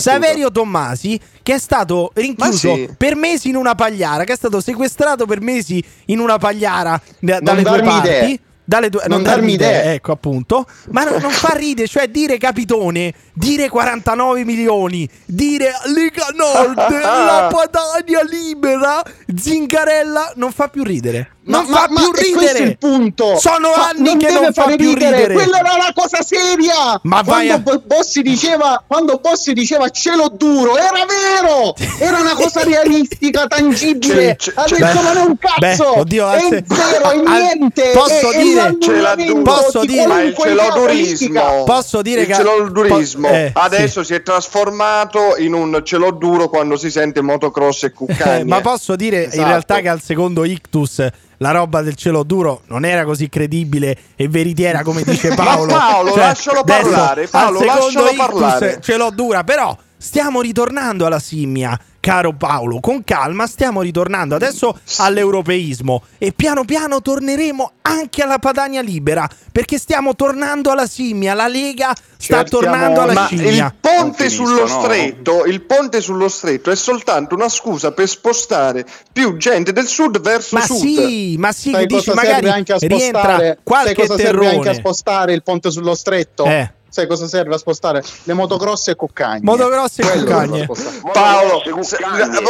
[0.00, 2.88] Saverio Tommasi che è stato rinchiuso sì.
[2.96, 7.40] per mesi in una pagliara, che è stato sequestrato per mesi in una pagliara da-
[7.40, 8.06] dalle darmi parti.
[8.08, 8.40] idee.
[8.70, 9.94] Dalle due, Non darmi idee.
[9.94, 10.64] ecco appunto.
[10.90, 17.48] Ma no- non fa ride, cioè dire capitone, dire 49 milioni, dire Lega Nord, la
[17.52, 19.02] Padania libera,
[19.34, 21.30] Zingarella, non fa più ridere.
[21.50, 22.58] Non Ma- fa ma- più è ridere.
[22.60, 23.36] il punto.
[23.38, 25.32] Sono Ma anni non che non fa più ridere.
[25.34, 26.98] Quella era una cosa seria.
[27.02, 31.74] Ma vai quando a- Bo- Bossi diceva, quando Bossi diceva cielo duro, era vero.
[31.98, 34.36] Era una cosa realistica, tangibile.
[34.36, 35.92] C'è- c'è- Adesso Beh, non è un cazzo.
[35.94, 37.90] beh, oddio, è anzi- zero, è niente.
[37.94, 39.42] posso è, è dire- l'annullamento Ce l'ha duro.
[39.42, 44.22] Posso di dire- Ma il celodurismo Posso dire il che- celodurismo eh, adesso si è
[44.22, 49.28] trasformato in un celoduro quando si sente motocross e Eh, cuccagne ma posso dire in
[49.30, 49.48] Esatto.
[49.48, 51.06] realtà che al secondo ictus
[51.42, 55.70] la roba del cielo duro non era così credibile e veritiera come dice Paolo.
[55.70, 58.80] Cioè, Paolo, lascialo adesso, parlare, Paolo, lascialo parlare.
[58.80, 64.78] ce l'ho dura, però stiamo ritornando alla simmia, caro Paolo, con calma stiamo ritornando adesso
[64.98, 71.46] all'europeismo e piano piano torneremo anche alla Padania libera, perché stiamo tornando alla simmia, la
[71.46, 73.66] Lega sta Cerchiamo- tornando alla ma scimmia.
[73.66, 74.66] il ponte sullo no?
[74.66, 80.20] stretto il ponte sullo stretto è soltanto una scusa per spostare più gente del sud
[80.20, 83.20] verso Ma sud sì, ma sì, Sai che dici cosa magari serve anche a rientra
[83.20, 83.46] spostare?
[83.46, 86.44] Sai qualche cosa serve anche a spostare il ponte sullo stretto?
[86.44, 86.72] Eh.
[86.90, 88.02] Sai cosa serve a spostare?
[88.24, 89.40] Le motocross e cuccagne.
[89.42, 90.68] Motocross e cuccagne.
[91.12, 91.62] Paolo,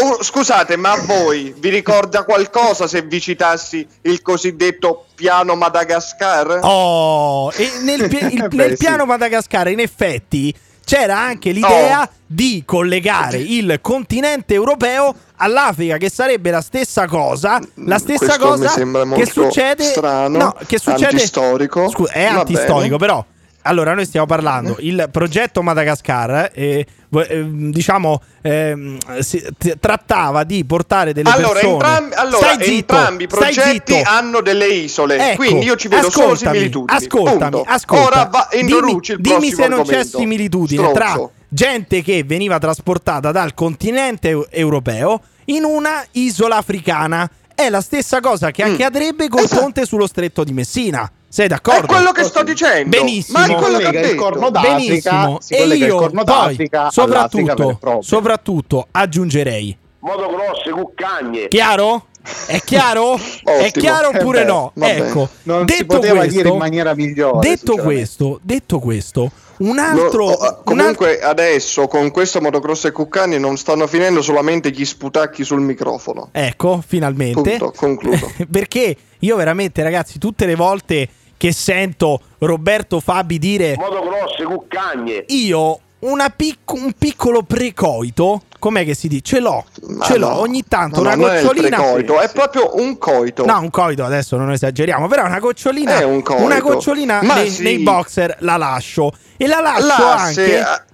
[0.02, 6.60] oh, scusate, ma a voi vi ricorda qualcosa se vi citassi il cosiddetto piano Madagascar?
[6.62, 8.76] Oh, e nel, pi- il- Beh, nel sì.
[8.84, 12.08] piano Madagascar in effetti c'era anche l'idea Oh.
[12.26, 17.60] di collegare il continente europeo all'Africa, che sarebbe la stessa cosa.
[17.86, 19.84] La stessa Questo cosa mi sembra che succede.
[19.84, 21.06] strano, no, che succede.
[21.06, 21.88] antistorico.
[21.90, 22.98] Scusa, è antistorico, bene.
[22.98, 23.24] però.
[23.62, 29.44] Allora, noi stiamo parlando il progetto Madagascar, eh, vo- ehm, diciamo, ehm, si-
[29.78, 31.72] trattava di portare delle Allora, persone.
[31.72, 36.34] entrambi, allora, zitto, entrambi i progetti hanno delle isole, Ecco, quindi io ci vedo solo
[36.34, 36.96] similitudini.
[36.98, 37.64] Ascoltami, Punto.
[37.70, 38.02] ascolta.
[38.06, 41.32] Ora va, introduci dimmi, il dimmi se non c'è similitudine tra Stronzo.
[41.48, 47.28] gente che veniva trasportata dal continente eu- europeo in una isola africana.
[47.54, 48.72] È la stessa cosa che Mm.
[48.72, 49.60] accadrebbe col Esatto.
[49.60, 51.10] ponte sullo stretto di Messina.
[51.32, 51.82] Sei d'accordo?
[51.84, 52.88] È quello che sto dicendo.
[52.88, 53.38] Benissimo.
[53.38, 55.38] Ma è quello che il corno d'Africa, Benissimo.
[55.40, 59.78] si E io corno poi, soprattutto, soprattutto aggiungerei.
[60.00, 61.46] Motocross, cuccagne.
[61.46, 62.06] Chiaro?
[62.46, 63.16] È chiaro?
[63.44, 64.72] È chiaro Eh oppure beh, no?
[64.74, 65.00] vabbè.
[65.02, 69.76] Ecco, Non si detto poteva questo, dire in maniera migliore, Detto questo, detto questo, un
[69.76, 74.20] No, altro, oh, un altro- comunque adesso con questo motocross e cuccani non stanno finendo
[74.20, 76.30] solamente gli sputacchi sul microfono.
[76.32, 77.56] Ecco, finalmente.
[77.56, 78.32] Punto, concludo.
[78.50, 81.08] Perché io veramente, ragazzi, tutte le volte
[81.40, 85.24] che sento Roberto Fabi dire Motocross, cuccagne.
[85.28, 89.22] io una pic- un piccolo precoito, com'è che si dice?
[89.36, 91.76] Ce l'ho, Ma ce l'ho no, ogni tanto, ma una no, non è gocciolina.
[91.78, 93.46] precoito, è proprio un coito.
[93.46, 96.42] No, un coito adesso non esageriamo, però una gocciolina, È un coito.
[96.42, 97.62] una gocciolina nei, sì.
[97.62, 100.84] nei boxer la lascio e la lascio L'asse, anche a-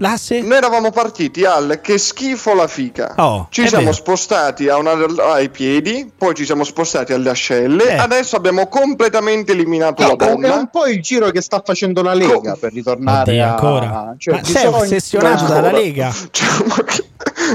[0.00, 3.14] l'asse Noi eravamo partiti al che schifo la fica.
[3.16, 3.96] Oh, ci siamo vero.
[3.96, 4.96] spostati a una-
[5.32, 7.90] ai piedi, poi ci siamo spostati alle ascelle.
[7.90, 7.96] Eh.
[7.96, 10.54] Adesso abbiamo completamente eliminato la È un- è donna.
[10.54, 13.48] un po' il giro che sta facendo la Lega Co- per ritornare Oddio, a...
[13.50, 14.14] ancora.
[14.18, 16.12] cioè, Ma sei ossessionato Ma- dalla Lega?
[16.30, 17.04] Cioè, ma, che,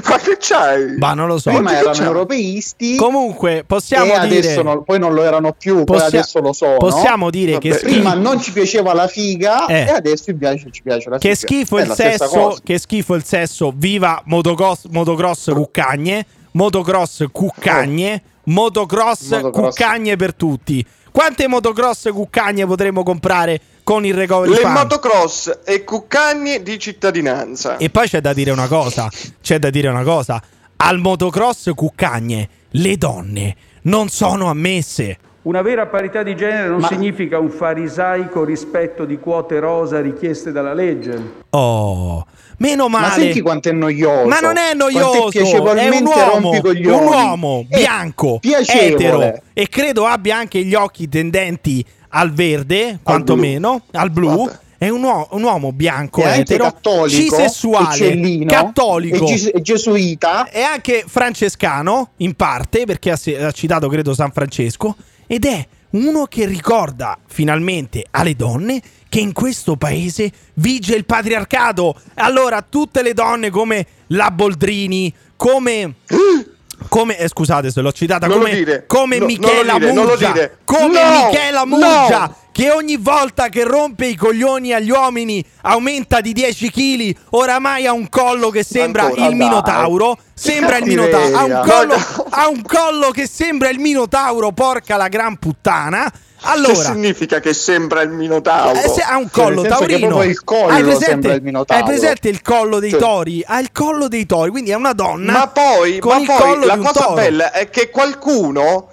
[0.10, 0.98] ma che c'hai?
[0.98, 1.52] Ma non lo so.
[1.52, 2.04] Prima che erano c'è?
[2.04, 6.40] europeisti Comunque, possiamo e dire adesso non- poi non lo erano più, poi possia- adesso
[6.40, 6.78] lo sono.
[6.78, 9.74] Possiamo dire Vabbè, che Prima schifo, non ci piaceva la figa Eh.
[9.82, 11.48] e adesso ci piace, ci piace la che figa.
[11.48, 19.30] schifo È il sesso, che schifo il sesso, viva motocross, motocross cuccagne, motocross cuccagne, motocross,
[19.32, 19.76] Motocross.
[19.76, 20.86] cuccagne per tutti.
[21.12, 24.74] Quante motocross cuccagne potremo comprare con il recovery Le fund?
[24.78, 27.78] motocross e cuccagni di cittadinanza.
[27.78, 29.08] E poi c'è da dire una cosa,
[29.42, 30.42] c'è da dire una cosa,
[30.78, 35.20] al motocross cuccagne le donne non sono ammesse.
[35.44, 40.52] Una vera parità di genere non Ma- significa un farisaico rispetto di quote rosa richieste
[40.52, 41.44] dalla legge.
[41.52, 42.26] Oh,
[42.58, 43.08] meno male.
[43.08, 44.28] Ma senti quanto è noioso.
[44.28, 48.94] Ma non è noioso, è piacevolmente un uomo, un uomo È bianco, piacevole.
[48.96, 54.46] etero e credo abbia anche gli occhi tendenti al verde, quantomeno, al blu.
[54.46, 54.60] Vabbè.
[54.78, 59.26] È un, uo- un uomo bianco, È etero, cattolico, cisessuale, cattolico.
[59.26, 60.50] e ges- e gesuita.
[60.50, 64.96] È anche francescano, in parte, perché ha, ha citato, credo, San Francesco.
[65.28, 71.96] Ed è uno che ricorda finalmente alle donne che in questo paese vige il patriarcato.
[72.16, 75.96] Allora, tutte le donne come la Boldrini, come.
[76.90, 80.58] Come, eh, scusate se l'ho citata Non come, come No, Michela dire, dire.
[80.66, 81.66] come No, Michela no.
[81.66, 87.86] Murgia che ogni volta che rompe i coglioni agli uomini aumenta di 10 kg, oramai
[87.86, 89.38] ha un collo che sembra Ancora, il dai.
[89.38, 90.18] Minotauro.
[90.34, 91.36] Sembra il Minotauro.
[91.38, 92.26] Ha un, collo, No, no.
[92.30, 96.10] ha un collo che sembra il Minotauro, porca la gran puttana.
[96.46, 98.78] Che Allora, significa che sembra il Minotauro?
[98.80, 100.22] eh, se ha un Cioè, collo che taurino.
[100.24, 101.84] il collo hai presente, sembra il Minotauro.
[101.84, 102.98] Hai presente il collo dei Sì.
[102.98, 103.44] tori?
[103.46, 105.32] Ha il collo dei tori, quindi è una donna.
[105.32, 107.14] Ma poi, con ma il poi collo la cosa toro.
[107.16, 108.90] bella è che qualcuno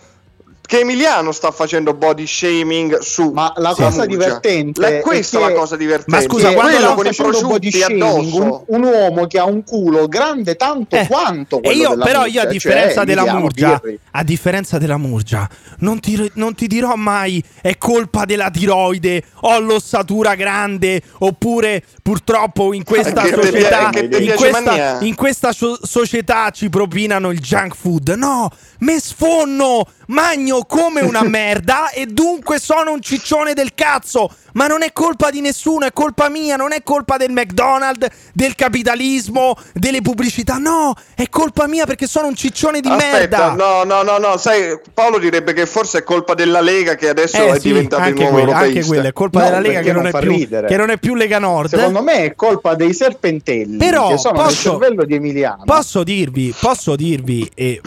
[0.73, 5.43] che Emiliano sta facendo body shaming su Ma la cosa divertente La- è questa è
[5.43, 6.11] che- la cosa divertente.
[6.17, 8.65] Ma scusa, Che quando quello con i prosciutti shaming, un, addosso.
[8.69, 12.19] un uomo che ha un culo grande tanto Eh, quanto e quello io, della però
[12.21, 14.01] Murgia, io a cioè, differenza della Emiliano Murgia Birri.
[14.13, 15.49] a differenza della Murgia
[15.81, 22.73] non ti, non ti dirò mai è colpa della tiroide ho l'ossatura grande oppure purtroppo
[22.73, 27.31] in questa Che te società che te in questa, in questa so- società ci propinano
[27.31, 28.09] il junk food.
[28.17, 34.67] No me sfonno magno come una merda e dunque sono un ciccione del cazzo ma
[34.67, 39.57] non è colpa di nessuno, è colpa mia, non è colpa del McDonald's, del capitalismo,
[39.73, 40.59] delle pubblicità.
[40.59, 43.55] No, è colpa mia perché sono un ciccione di Aspetta, merda.
[43.55, 47.37] no, no, no, no, sai, Paolo direbbe che forse è colpa della Lega che adesso
[47.37, 48.67] Eh è sì, diventata il nuovo europeista.
[48.79, 51.15] anche quello, è colpa No, della Lega che non, non più, che non è più
[51.15, 51.69] Lega Nord.
[51.71, 55.65] Secondo me è colpa dei serpentelli Però che sono posso- cervello di Emiliano.
[55.65, 57.81] Posso dirvi, posso dirvi, e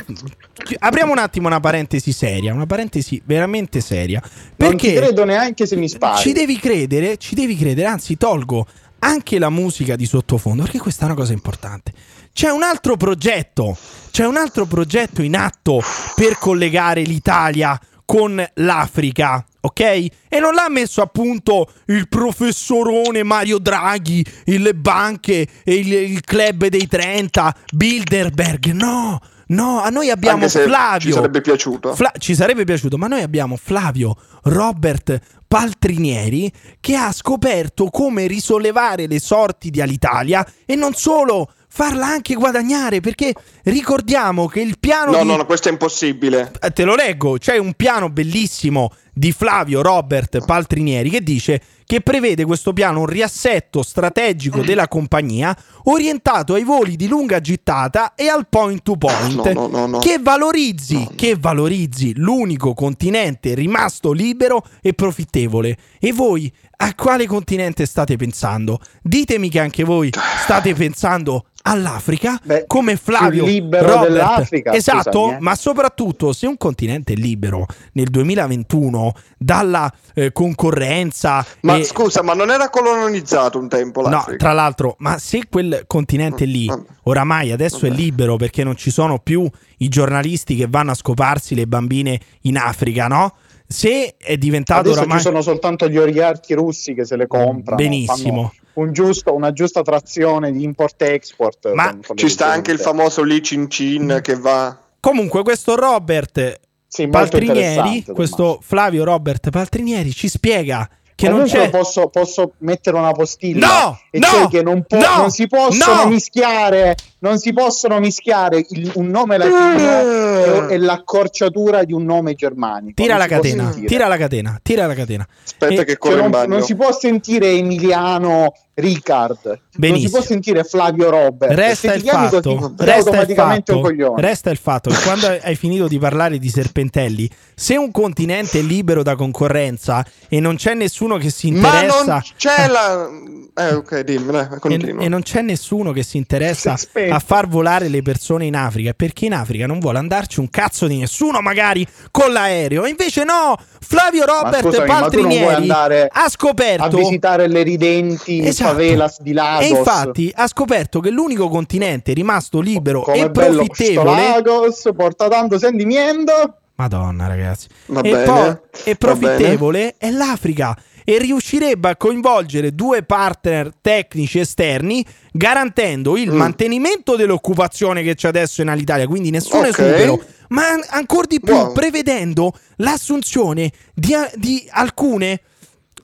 [0.79, 4.21] apriamo un attimo una parentesi seria, una parentesi veramente seria.
[4.57, 6.21] non Perché credo neanche se mi spari.
[6.21, 8.65] ci devi credere, ci devi credere, anzi tolgo
[8.99, 11.93] anche la musica di sottofondo, perché questa è una cosa importante.
[12.33, 13.77] C'è un altro progetto,
[14.11, 15.81] c'è un altro progetto in atto
[16.15, 19.79] per collegare l'Italia con l'Africa, ok?
[19.81, 26.67] E non l'ha messo a punto il professorone Mario Draghi, le banche, il, il club
[26.67, 29.19] dei 30, Bilderberg, no!
[29.47, 30.99] No, a noi abbiamo Flavio.
[30.99, 31.93] ci sarebbe piaciuto.
[31.93, 35.19] Fla- ci sarebbe piaciuto, ma noi abbiamo Flavio Robert
[35.55, 42.35] Paltrinieri che ha scoperto come risollevare le sorti di Alitalia e non solo farla anche
[42.35, 43.33] guadagnare perché
[43.63, 45.27] ricordiamo che il piano No, di...
[45.27, 46.53] no, no, questo è impossibile.
[46.61, 52.01] Eh, Te lo leggo, c'è un piano bellissimo di Flavio Robert Paltrinieri che dice che
[52.01, 58.27] prevede questo piano un riassetto strategico della compagnia orientato ai voli di lunga gittata e
[58.27, 59.99] al point to point No, no, no, no.
[59.99, 65.77] che valorizzi che valorizzi l'unico continente rimasto libero e profittevole.
[65.99, 68.79] E voi a quale continente state pensando?
[69.01, 70.09] Ditemi che anche voi
[70.43, 74.11] state pensando all'Africa Beh, come Flavio libero Robert.
[74.11, 75.39] dell'Africa, Esatto, scusami, eh.
[75.39, 82.21] ma soprattutto se un continente è libero nel 2021 dalla eh, concorrenza Ma e- scusa,
[82.21, 84.37] ma non era colonizzato un tempo No, l'Africa?
[84.37, 86.83] tra l'altro, ma se quel continente lì Vabbè.
[87.03, 88.01] oramai adesso è Vabbè.
[88.01, 92.57] libero perché non ci sono più i giornalisti che vanno a scoparsi le bambine in
[92.57, 93.33] Africa, no?
[93.67, 97.75] Se è diventato Adesso oramai ci sono soltanto gli oligarchi russi che se le comprano.
[97.75, 98.53] Benissimo.
[98.73, 101.71] Un giusto, una giusta trazione di import-export.
[101.73, 104.77] Ma con- con Ci sta anche il famoso Li Cin Cin che va...
[104.99, 108.59] Comunque questo Robert Sì, Paltrinieri, questo.
[108.61, 114.19] Flavio Robert Paltrinieri ci spiega che non c'è posso, posso mettere una postilla No, e
[114.19, 116.09] no, cioè che non, po- no, non si possono no.
[116.09, 122.35] mischiare non si possono mischiare il- un nome latino e, e l'accorciatura di un nome
[122.35, 125.27] germanico Tira la catena, tira la catena, tira la catena.
[125.43, 126.47] Aspetta E- che Cioè, corre in non, bagno.
[126.55, 130.09] non si può sentire Emiliano Ricard non si Benissimo.
[130.11, 134.89] può sentire Flavio Robert Resta il fatto, così, resta il fatto, coglione resta il fatto
[134.89, 140.05] che quando hai finito di parlare di serpentelli, se un continente è libero da concorrenza
[140.27, 143.09] e non c'è nessuno che si Ma interessa non c'è la...
[143.57, 145.01] Eh, ok, dimmi, dai, e, continua.
[145.01, 146.75] e non c'è nessuno che si interessa.
[147.15, 150.87] A far volare le persone in Africa perché in Africa non vuole andarci un cazzo
[150.87, 157.47] di nessuno magari con l'aereo invece no Flavio Robert scusami, Paltrinieri ha scoperto a visitare
[157.47, 158.71] le ridenti Esatto.
[158.71, 164.29] favelas di Lagos E infatti ha scoperto che l'unico continente rimasto libero come e profittevole
[164.29, 167.67] Lagos porta tanto sentimiento Madonna, ragazzi.
[167.85, 170.77] Va e bene, va e profittevole è l'Africa.
[171.07, 176.35] E riuscirebbe a coinvolgere due partner tecnici esterni garantendo il Mm.
[176.35, 179.67] mantenimento dell'occupazione che c'è adesso in Alitalia, quindi nessun Ok.
[179.67, 181.73] esubero, ma an- ancora di più Wow.
[181.73, 185.41] prevedendo l'assunzione di, di alcune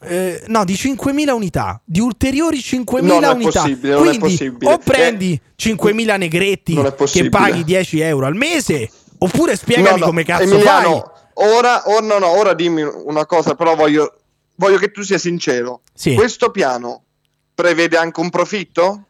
[0.04, 3.62] eh, no, di 5.000 unità, di ulteriori 5.000 Non è unità.
[3.62, 4.74] possibile, non è Quindi possibile.
[4.74, 10.06] o prendi 5.000 negretti Non che paghi 10 euro al mese, oppure spiegami No, no,
[10.08, 11.48] come cazzo Emiliano, fai.
[11.54, 14.21] ora, ora, no, no, ora dimmi una cosa, però voglio,
[14.62, 15.82] voglio che tu sia sincero.
[15.94, 16.14] Sì.
[16.14, 17.04] Questo piano
[17.56, 19.06] prevede anche un profitto?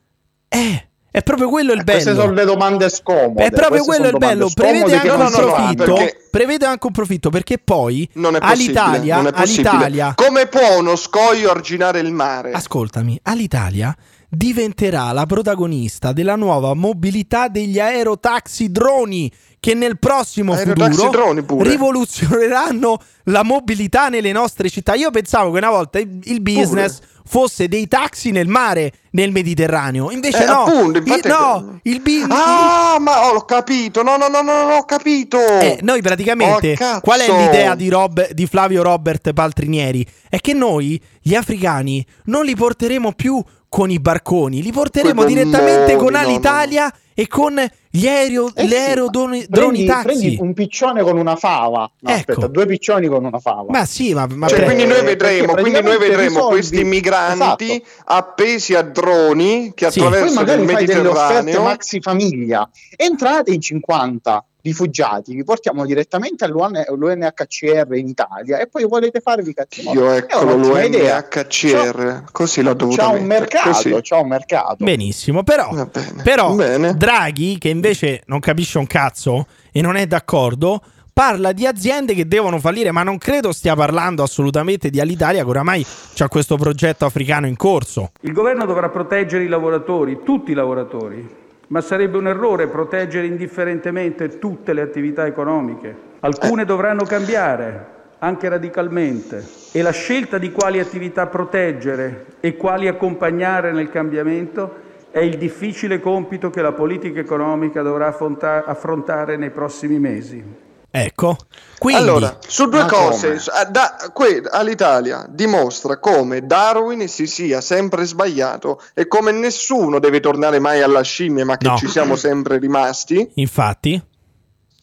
[0.48, 2.34] Eh, è proprio quello il Queste sono bello.
[2.34, 3.44] le domande scomode.
[3.44, 4.50] È proprio queste quello il bello.
[4.54, 5.94] Prevede che anche un profitto.
[5.94, 10.78] perché- Prevede anche un profitto perché poi Non è all'Italia, non è all'Italia Come può
[10.80, 12.54] uno scoglio arginare il mare?
[12.54, 13.94] Ascoltami, all'Italia
[14.30, 19.30] diventerà la protagonista della nuova mobilità degli aerotaxi droni
[19.62, 21.70] che nel prossimo futuro pure.
[21.70, 24.96] rivoluzioneranno la mobilità nelle nostre città.
[24.96, 26.98] Io pensavo che una volta il business
[27.28, 30.10] fosse dei taxi nel mare, nel Mediterraneo.
[30.10, 32.40] Invece Eh, no, appunto, il, no, il business...
[32.40, 34.02] Ah, ma ho capito.
[34.02, 35.38] No, no, no, no, no, ho capito.
[35.38, 40.04] Eh, noi praticamente Oh, qual è l'idea di, Rob- di Flavio Robert Paltrinieri?
[40.28, 45.34] È che noi gli africani non li porteremo più con i barconi, li porteremo Coi
[45.34, 47.54] direttamente con gommoni, no, Alitalia e con
[47.94, 50.06] gli aereo, Eh sì, aerodroni prendi- taxi.
[50.06, 51.90] prendi un piccione con una fava.
[52.00, 52.20] No, Ecco.
[52.32, 53.66] aspetta, due piccioni con una fava.
[53.68, 57.66] Ma sì, ma, ma Cioè, pre- quindi noi vedremo, quindi noi vedremo risolvi- questi migranti
[57.84, 58.04] Esatto.
[58.06, 60.00] appesi a droni che Sì.
[60.00, 61.64] Poi attraversano il offerte Mediterraneo.
[61.64, 62.70] maxi famiglia.
[62.96, 69.56] Entrate in 50 rifugiati, vi portiamo direttamente all'UN all'UNHCR in Italia e poi volete farvi
[69.56, 71.18] cazzi Io eccolo idea.
[71.20, 73.98] l'UNHCR, così l'ho dovuto C'ha un mercato, così.
[74.02, 74.84] c'ha un mercato.
[74.86, 76.22] benissimo, però, Va bene.
[76.22, 76.94] però Bene.
[77.02, 80.80] Draghi, che invece non capisce un cazzo e non è d'accordo,
[81.12, 85.50] parla di aziende che devono fallire, ma non credo stia parlando assolutamente di Alitalia, che
[85.50, 85.84] oramai
[86.14, 88.12] c'ha questo progetto africano in corso.
[88.22, 91.28] Il governo dovrà proteggere i lavoratori, tutti i lavoratori,
[91.70, 95.96] ma sarebbe un errore proteggere indifferentemente tutte le attività economiche.
[96.20, 97.86] Alcune dovranno cambiare,
[98.20, 105.20] anche radicalmente, e la scelta di quali attività proteggere e quali accompagnare nel cambiamento è
[105.20, 110.70] il difficile compito che la politica economica dovrà affronta- affrontare nei prossimi mesi.
[110.94, 111.38] Ecco,
[111.78, 117.62] quindi Allora, su due Ma cose, ah, da- que- all'Italia dimostra come Darwin si sia
[117.62, 121.78] sempre sbagliato e come nessuno deve tornare mai alla scimmia, ma che No.
[121.78, 123.32] ci siamo sempre rimasti.
[123.36, 124.02] infatti,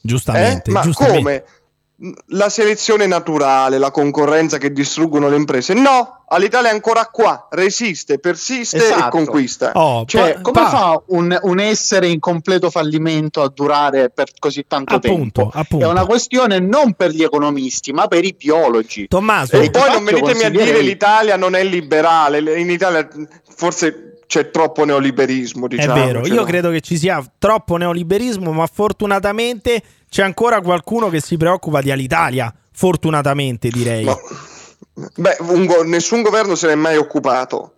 [0.01, 0.73] giustamente, Eh?
[0.73, 1.19] Ma giustamente.
[1.23, 1.45] come?
[2.27, 5.75] La selezione naturale, la concorrenza che distruggono le imprese.
[5.75, 9.09] No, all'Italia è ancora qua, resiste, persiste e Esatto.
[9.17, 9.73] conquista.
[9.75, 14.29] Oh, Cioè, pa- come pa- fa un, un essere in completo fallimento a durare per
[14.39, 15.59] così tanto Appunto, tempo?
[15.59, 15.85] appunto.
[15.85, 19.09] È una questione non per gli economisti, ma per i biologi.
[19.09, 23.09] Tommaso, E poi non venitemi a dire il- l'Italia non è liberale, le- in Italia
[23.57, 25.95] forse c'è troppo neoliberismo, È diciamo.
[25.95, 26.45] vero, io no?
[26.45, 31.91] credo che ci sia troppo neoliberismo, ma fortunatamente c'è ancora qualcuno che si preoccupa di
[31.91, 32.55] Alitalia.
[32.71, 34.05] Fortunatamente, direi.
[34.05, 34.19] No.
[35.17, 37.73] Beh, go- nessun governo se ne è mai occupato.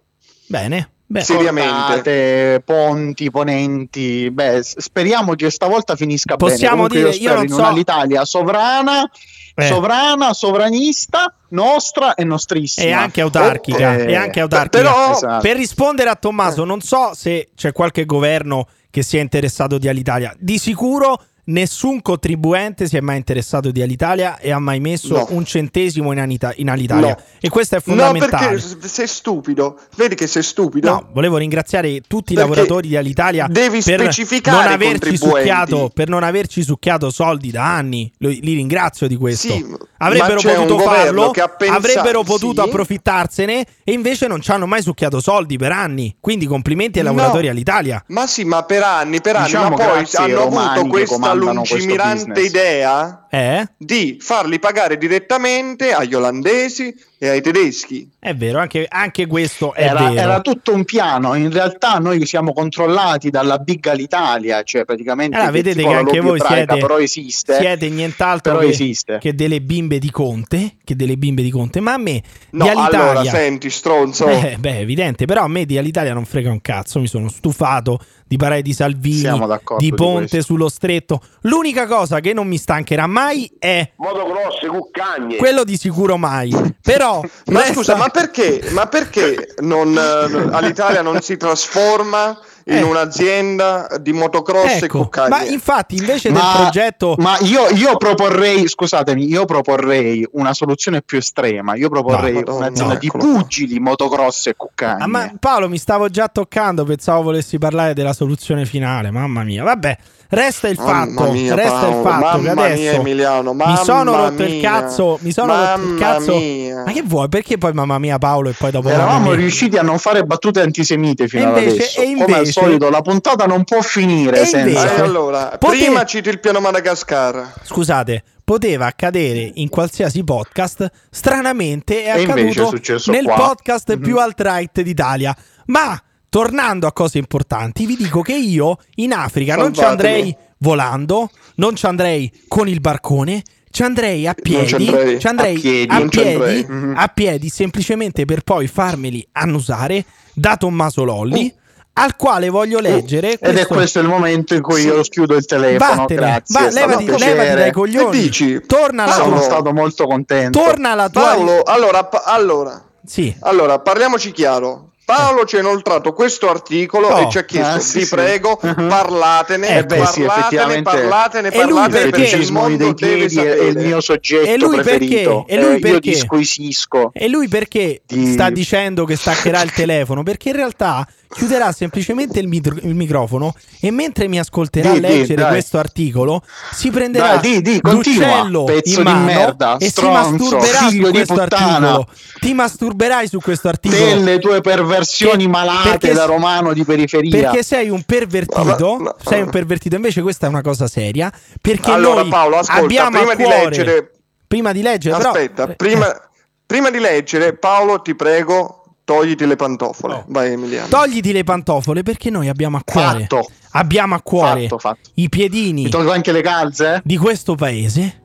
[0.48, 1.20] Bene, beh.
[1.22, 1.70] Seriamente.
[1.70, 4.30] Cordate, ponti, ponenti.
[4.30, 7.00] Beh, speriamo che stavolta finisca Possiamo bene.
[7.00, 9.10] Comunque dire, io io non so- un'Italia sovrana,
[9.56, 9.66] Eh.
[9.66, 12.86] sovrana, sovranista, nostra e nostrissima.
[12.86, 13.96] E anche autarchica.
[13.96, 14.78] Eh, E anche autarchica.
[14.82, 15.40] però- esatto.
[15.42, 20.34] Per rispondere a Tommaso, non so se c'è qualche governo che sia interessato di Alitalia.
[20.38, 25.26] Di sicuro nessun contribuente si è mai interessato di Alitalia e ha mai messo No.
[25.30, 27.08] un centesimo in, Anita- in Alitalia.
[27.08, 27.16] No.
[27.40, 28.46] E questo è No, fondamentale.
[28.46, 29.78] perché s- sei stupido.
[29.96, 30.88] Vedi che sei stupido?
[30.88, 35.90] No, volevo ringraziare tutti i Perché lavoratori di Alitalia devi per specificare non averci succhiato
[35.92, 38.10] per non averci succhiato soldi da anni.
[38.18, 39.48] Li ringrazio di questo.
[39.48, 39.64] Sì,
[39.98, 42.68] avrebbero potuto farlo, pensato- avrebbero potuto sì.
[42.68, 46.16] approfittarsene e invece non ci hanno mai succhiato soldi per anni.
[46.20, 47.10] Quindi complimenti ai No.
[47.12, 48.02] lavoratori All'Italia.
[48.08, 53.26] Ma sì, ma per anni, per anni, Diciamo ma poi hanno avuto questa lungimirante idea
[53.30, 53.66] Eh?
[53.76, 58.08] di farli pagare direttamente agli olandesi e ai tedeschi.
[58.18, 60.14] È vero, anche, anche questo è Era, vero.
[60.20, 65.50] era tutto un piano, in realtà noi siamo controllati dalla Big Alitalia, cioè praticamente Allora,
[65.50, 67.56] vedete che anche voi ebraica, siete, però esiste.
[67.56, 69.18] siete nient'altro Però che, esiste.
[69.18, 70.76] che delle bimbe di Conte.
[70.82, 71.80] Che delle bimbe di Conte.
[71.80, 73.10] Ma a me No, di Alitalia.
[73.10, 74.24] allora, senti, stronzo.
[74.26, 76.98] Beh, beh, evidente, però a me di Alitalia non frega un cazzo.
[77.00, 78.00] Mi sono stufato
[78.30, 80.52] di parlare di Salvini, Siamo d'accordo di di Ponte questo.
[80.52, 81.20] sullo stretto.
[81.40, 85.34] L'unica cosa che non mi stancherà mai è Motocross, cuccagne.
[85.34, 86.54] quello di sicuro mai.
[86.80, 92.74] Però, Ma resta- scusa, ma perché, ma perché non, eh, Alitalia non si trasforma in
[92.76, 92.82] Eh.
[92.82, 95.28] un'azienda di motocross e Ecco, cuccaglie.
[95.28, 101.02] ma infatti invece del Ma, progetto ma io, io proporrei, scusatemi, io proporrei una soluzione
[101.02, 101.74] più estrema.
[101.74, 103.32] Io proporrei No, un'azienda di eccolo qua.
[103.40, 105.02] pugili, motocross e cuccagne.
[105.02, 109.64] Ah, ma Paolo mi stavo già toccando, pensavo volessi parlare della soluzione finale, mamma mia.
[109.64, 109.96] Vabbè,
[110.30, 114.16] resta il Mamma fatto, mia, resta il Paolo, fatto che adesso mia, Emiliano, mi sono
[114.16, 116.36] rotto il mia, cazzo, mi sono rotto il cazzo.
[116.36, 116.82] mia.
[116.86, 117.28] Ma che vuoi?
[117.28, 121.28] Perché poi mamma mia Paolo e poi dopo Eravamo riusciti a non fare battute antisemite
[121.28, 122.00] fino E ad invece- adesso.
[122.00, 124.58] e Come al invece- solito, la puntata non può finire E senza.
[124.80, 127.52] invece- Eh, allora, Pote- prima citi il piano Madagascar.
[127.62, 133.34] Scusate, poteva accadere in qualsiasi podcast, stranamente è E invece è accaduto successo nel qua.
[133.34, 134.00] podcast Mhm.
[134.02, 135.36] più alt-right d'Italia.
[135.66, 136.00] Ma
[136.30, 140.14] tornando a cose importanti, vi dico che io in Africa non ci Salvatemi.
[140.14, 145.18] andrei volando, non ci andrei con il barcone, ci andrei a piedi, ci andrei.
[145.20, 146.66] ci andrei A piedi, a piedi, andrei.
[146.66, 146.94] Mhm.
[146.96, 151.52] a piedi, semplicemente per poi farmeli annusare da Tommaso Lolli,
[151.94, 155.96] al quale voglio leggere Ed è questo il momento in cui io chiudo il telefono.
[155.96, 156.60] Vattene, Grazie.
[156.60, 158.10] va, levati, levati dai coglioni.
[158.16, 158.60] Che dici?
[158.66, 159.42] Torna alla Sono tua.
[159.42, 160.58] stato molto contento.
[160.58, 161.22] Torna alla tua.
[161.22, 163.34] Paolo, allora, pa- allora, Sì.
[163.40, 164.92] allora, parliamoci chiaro.
[165.16, 167.26] Paolo ci ha inoltrato questo articolo Oh.
[167.26, 168.14] e ci ha chiesto, Ah, sì, vi sì.
[168.14, 168.88] prego, Mhm.
[168.88, 170.82] parlatene, Eh, beh, sì, parlatene, effettivamente.
[170.90, 172.36] parlatene, E lui parlatene, perché?
[172.36, 173.86] il mondo dei deve piedi è il sapere.
[173.86, 175.44] mio soggetto E lui preferito.
[175.46, 175.52] perché?
[175.52, 176.10] E lui Eh, Io perché?
[176.10, 177.10] disquisisco.
[177.12, 180.22] E lui perché Di- sta dicendo che staccherà il telefono?
[180.22, 185.06] Perché in realtà chiuderà semplicemente il, mitro- il microfono e mentre mi ascolterà Di, di,
[185.06, 185.50] leggere dai.
[185.50, 186.42] questo articolo
[186.72, 190.78] si prenderà Dai, di, di, l'uccello pezzo in di mano merda, e stronzo, si masturberà
[190.88, 191.66] su di questo puttana.
[191.66, 192.06] articolo.
[192.40, 194.04] Ti masturberai su questo articolo.
[194.04, 197.40] Delle tue perversioni Che- malate perché- da romano di periferia.
[197.40, 199.96] Perché sei un pervertito, Ma- ma- sei un pervertito.
[199.96, 201.32] Invece, questa è una cosa seria.
[201.60, 204.12] Perché Allora, noi Paolo, ascolta, abbiamo prima a di cuore- leggere-
[204.46, 206.30] prima di leggere, però- Aspetta, eh, prima,
[206.66, 210.14] prima di leggere, Paolo, ti prego, togliti le pantofole.
[210.14, 210.24] Oh.
[210.28, 210.88] Vai, Emiliano.
[210.88, 213.50] togliti le pantofole perché noi abbiamo a cuore, Fatto.
[213.72, 215.10] abbiamo a cuore Fatto, fatto.
[215.14, 217.00] i piedini Mi tolgo anche le calze?
[217.04, 218.22] di questo paese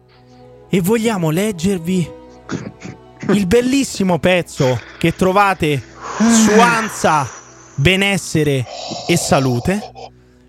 [0.69, 2.11] e vogliamo leggervi
[3.33, 5.81] il bellissimo pezzo che trovate
[6.17, 7.27] su Ansa,
[7.75, 8.65] benessere
[9.07, 9.91] e salute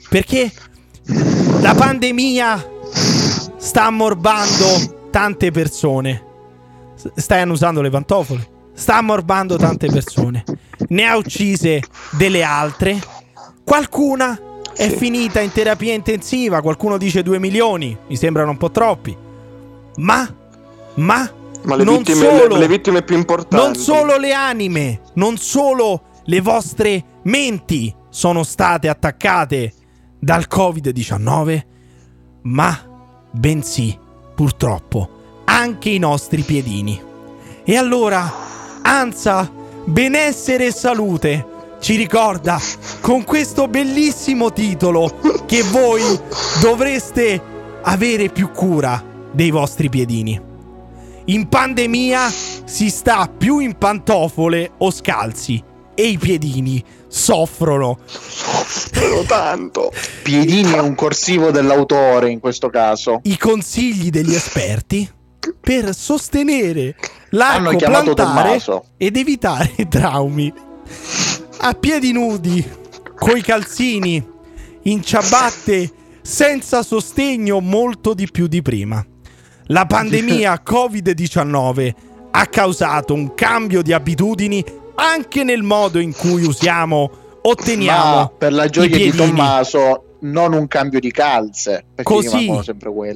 [0.09, 0.51] perché
[1.61, 2.65] la pandemia
[3.57, 6.25] sta ammorbando tante persone.
[7.15, 8.49] Stai annusando le pantofole?
[8.75, 10.45] Sta ammorbando tante persone.
[10.89, 12.99] Ne ha uccise delle altre.
[13.65, 14.39] Qualcuna
[14.75, 16.61] è finita in terapia intensiva.
[16.61, 17.97] Qualcuno dice 2 milioni.
[18.07, 19.17] Mi sembrano un po' troppi.
[19.97, 20.29] Ma,
[20.95, 21.31] ma,
[21.67, 23.57] Ma le non vittime, solo, le, le vittime più importanti.
[23.57, 29.73] non solo le anime, non solo le vostre menti sono state attaccate
[30.19, 31.62] dal Covid-19,
[32.43, 32.79] ma
[33.31, 33.97] bensì,
[34.35, 37.01] purtroppo, anche i nostri piedini.
[37.64, 38.33] E allora,
[38.83, 39.51] Anza,
[39.85, 42.59] benessere e salute ci ricorda
[43.01, 46.03] con questo bellissimo titolo che voi
[46.61, 47.41] dovreste
[47.83, 49.03] avere più cura
[49.33, 50.41] dei vostri piedini.
[51.29, 55.61] In pandemia si sta più in pantofole o scalzi
[55.93, 57.99] e i piedini soffrono.
[58.07, 59.93] Sono tanto.
[60.22, 63.18] Piedini è un corsivo dell'autore in questo caso.
[63.24, 65.11] I consigli degli esperti
[65.61, 66.95] per sostenere
[67.31, 68.85] l'arco plantare Tommaso.
[68.97, 70.53] ed evitare traumi.
[71.59, 72.64] A piedi nudi,
[73.16, 74.24] coi calzini,
[74.83, 75.91] in ciabatte,
[76.22, 79.05] senza sostegno molto di più di prima.
[79.69, 81.95] La pandemia Covid-19
[82.31, 84.64] ha causato un cambio di abitudini
[84.95, 87.11] anche nel modo in cui usiamo,
[87.43, 89.11] otteniamo Ma per la gioia di.
[89.11, 91.87] Tommaso, non un cambio di calze.
[92.01, 92.49] Così,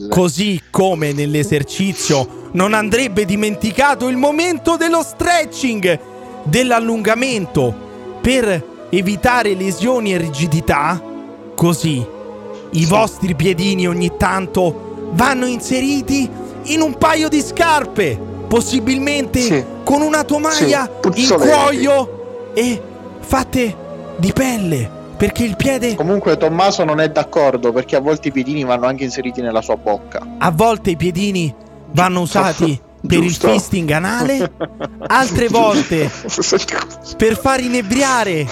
[0.08, 5.98] così come nell'esercizio non andrebbe dimenticato il momento dello stretching,
[6.42, 11.00] dell'allungamento per evitare lesioni e rigidità,
[11.54, 12.04] così
[12.72, 16.28] i vostri piedini ogni tanto vanno inseriti
[16.64, 19.64] in un paio di scarpe, possibilmente Sì.
[19.84, 22.82] con una tomaia Sì, in cuoio e
[23.20, 23.76] fatte
[24.16, 28.64] di pelle, perché il piede Comunque Tommaso non è d'accordo perché a volte i piedini
[28.64, 30.20] vanno anche inseriti nella sua bocca.
[30.38, 31.52] a volte i piedini
[31.92, 34.52] vanno usati per il fisting anale,
[35.06, 36.10] altre volte
[37.16, 38.46] per far inebriare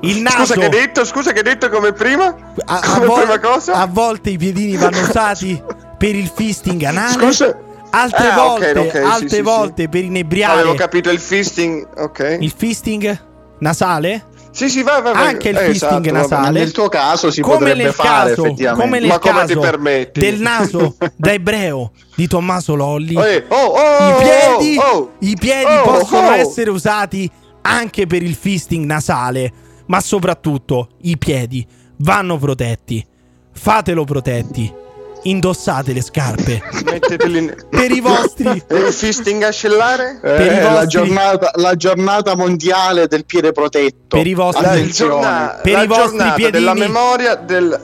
[0.00, 0.38] il naso.
[0.44, 1.04] Scusa che hai detto?
[1.06, 2.26] Scusa che hai detto come prima?
[2.66, 3.72] a, a come vol- prima cosa?
[3.74, 5.60] a volte i piedini vanno usati
[5.96, 7.12] per il fisting anale.
[7.12, 7.58] Scusa.
[7.90, 9.40] Altre Ah, volte, ok, sì, altre sì, sì.
[9.40, 12.38] volte per inebriare Avevo capito il fisting, ok.
[12.40, 13.20] il fisting
[13.60, 14.24] nasale.
[14.50, 15.26] Sì, sì, vai, vai, vai.
[15.28, 16.58] Anche il Eh, fisting esatto, va nasale.
[16.58, 18.82] Nel tuo caso si come potrebbe nel fare caso, effettivamente.
[18.84, 20.20] come nel Ma come caso ti permetti?
[20.20, 23.14] del naso da ebreo di Tommaso Lolli.
[23.16, 25.12] Eh, oh, oh, I piedi, oh, oh.
[25.20, 26.32] i piedi Oh, possono oh.
[26.32, 27.30] essere usati
[27.62, 29.52] anche per il fisting nasale.
[29.86, 31.64] ma soprattutto i piedi
[31.98, 33.04] vanno protetti.
[33.52, 34.82] Fatelo protetti.
[35.24, 36.62] Indossate le scarpe.
[36.84, 37.54] Metteteli in...
[37.70, 40.18] Per i vostri il fisting ascellare?
[40.20, 44.16] Per i Eh, la, vostri- giornata, la giornata mondiale del piede protetto.
[44.16, 45.54] Per i vostri- La, Attenzione.
[45.62, 46.50] Per la i vostri giornata piedini.
[46.58, 47.80] della memoria del,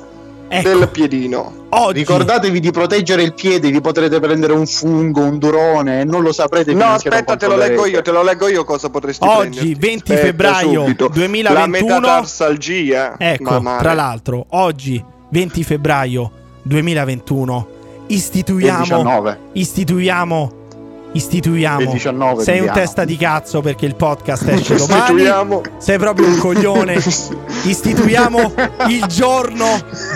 [0.48, 0.68] Ecco.
[0.68, 1.66] del piedino.
[1.70, 6.22] oggi Ricordatevi di proteggere il piede, vi potrete prendere un fungo, un durone e non
[6.22, 9.38] lo saprete No, aspetta, te lo leggo io, te lo leggo io cosa potresti Oggi,
[9.38, 9.74] prenderti.
[9.76, 11.08] 20 Aspetta, febbraio subito.
[11.08, 11.58] 2021.
[11.58, 13.14] La metatarsalgia.
[13.18, 16.32] Ecco, tra l'altro, oggi 20 febbraio
[16.62, 17.68] 2021
[18.06, 19.38] Il istituiamo 19.
[19.52, 20.52] istituiamo.
[21.12, 21.80] Istituiamo.
[21.80, 25.24] Il 19 sei un testa di cazzo perché il podcast esce domani
[25.78, 26.94] sei proprio un coglione.
[27.64, 28.52] Istituiamo
[28.88, 29.66] il giorno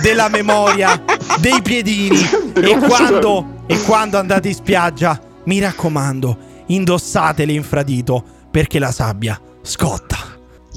[0.02, 1.02] della memoria
[1.40, 2.20] dei piedini.
[2.54, 10.16] E quando, e quando andate in spiaggia mi raccomando indossate l'infradito perché la sabbia scotta.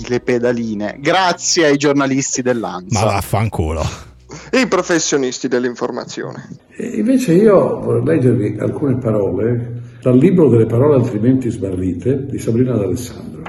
[0.07, 0.97] Le pedaline.
[0.99, 2.99] Grazie ai giornalisti dell'ANSA.
[2.99, 4.06] ma vaffanculo
[4.51, 6.49] I professionisti dell'informazione.
[6.75, 12.75] E invece io vorrei leggervi alcune parole dal libro delle parole altrimenti sbarrite di Sabrina
[12.75, 13.43] D'Alessandro.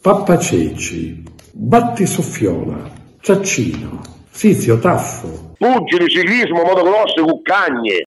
[0.00, 1.22] Pappaceci,
[1.52, 2.90] Battisoffiola,
[3.20, 4.00] Ciaccino,
[4.30, 8.00] Sizio Taffo, Pugili, ciclismo, motocross, cuccagne.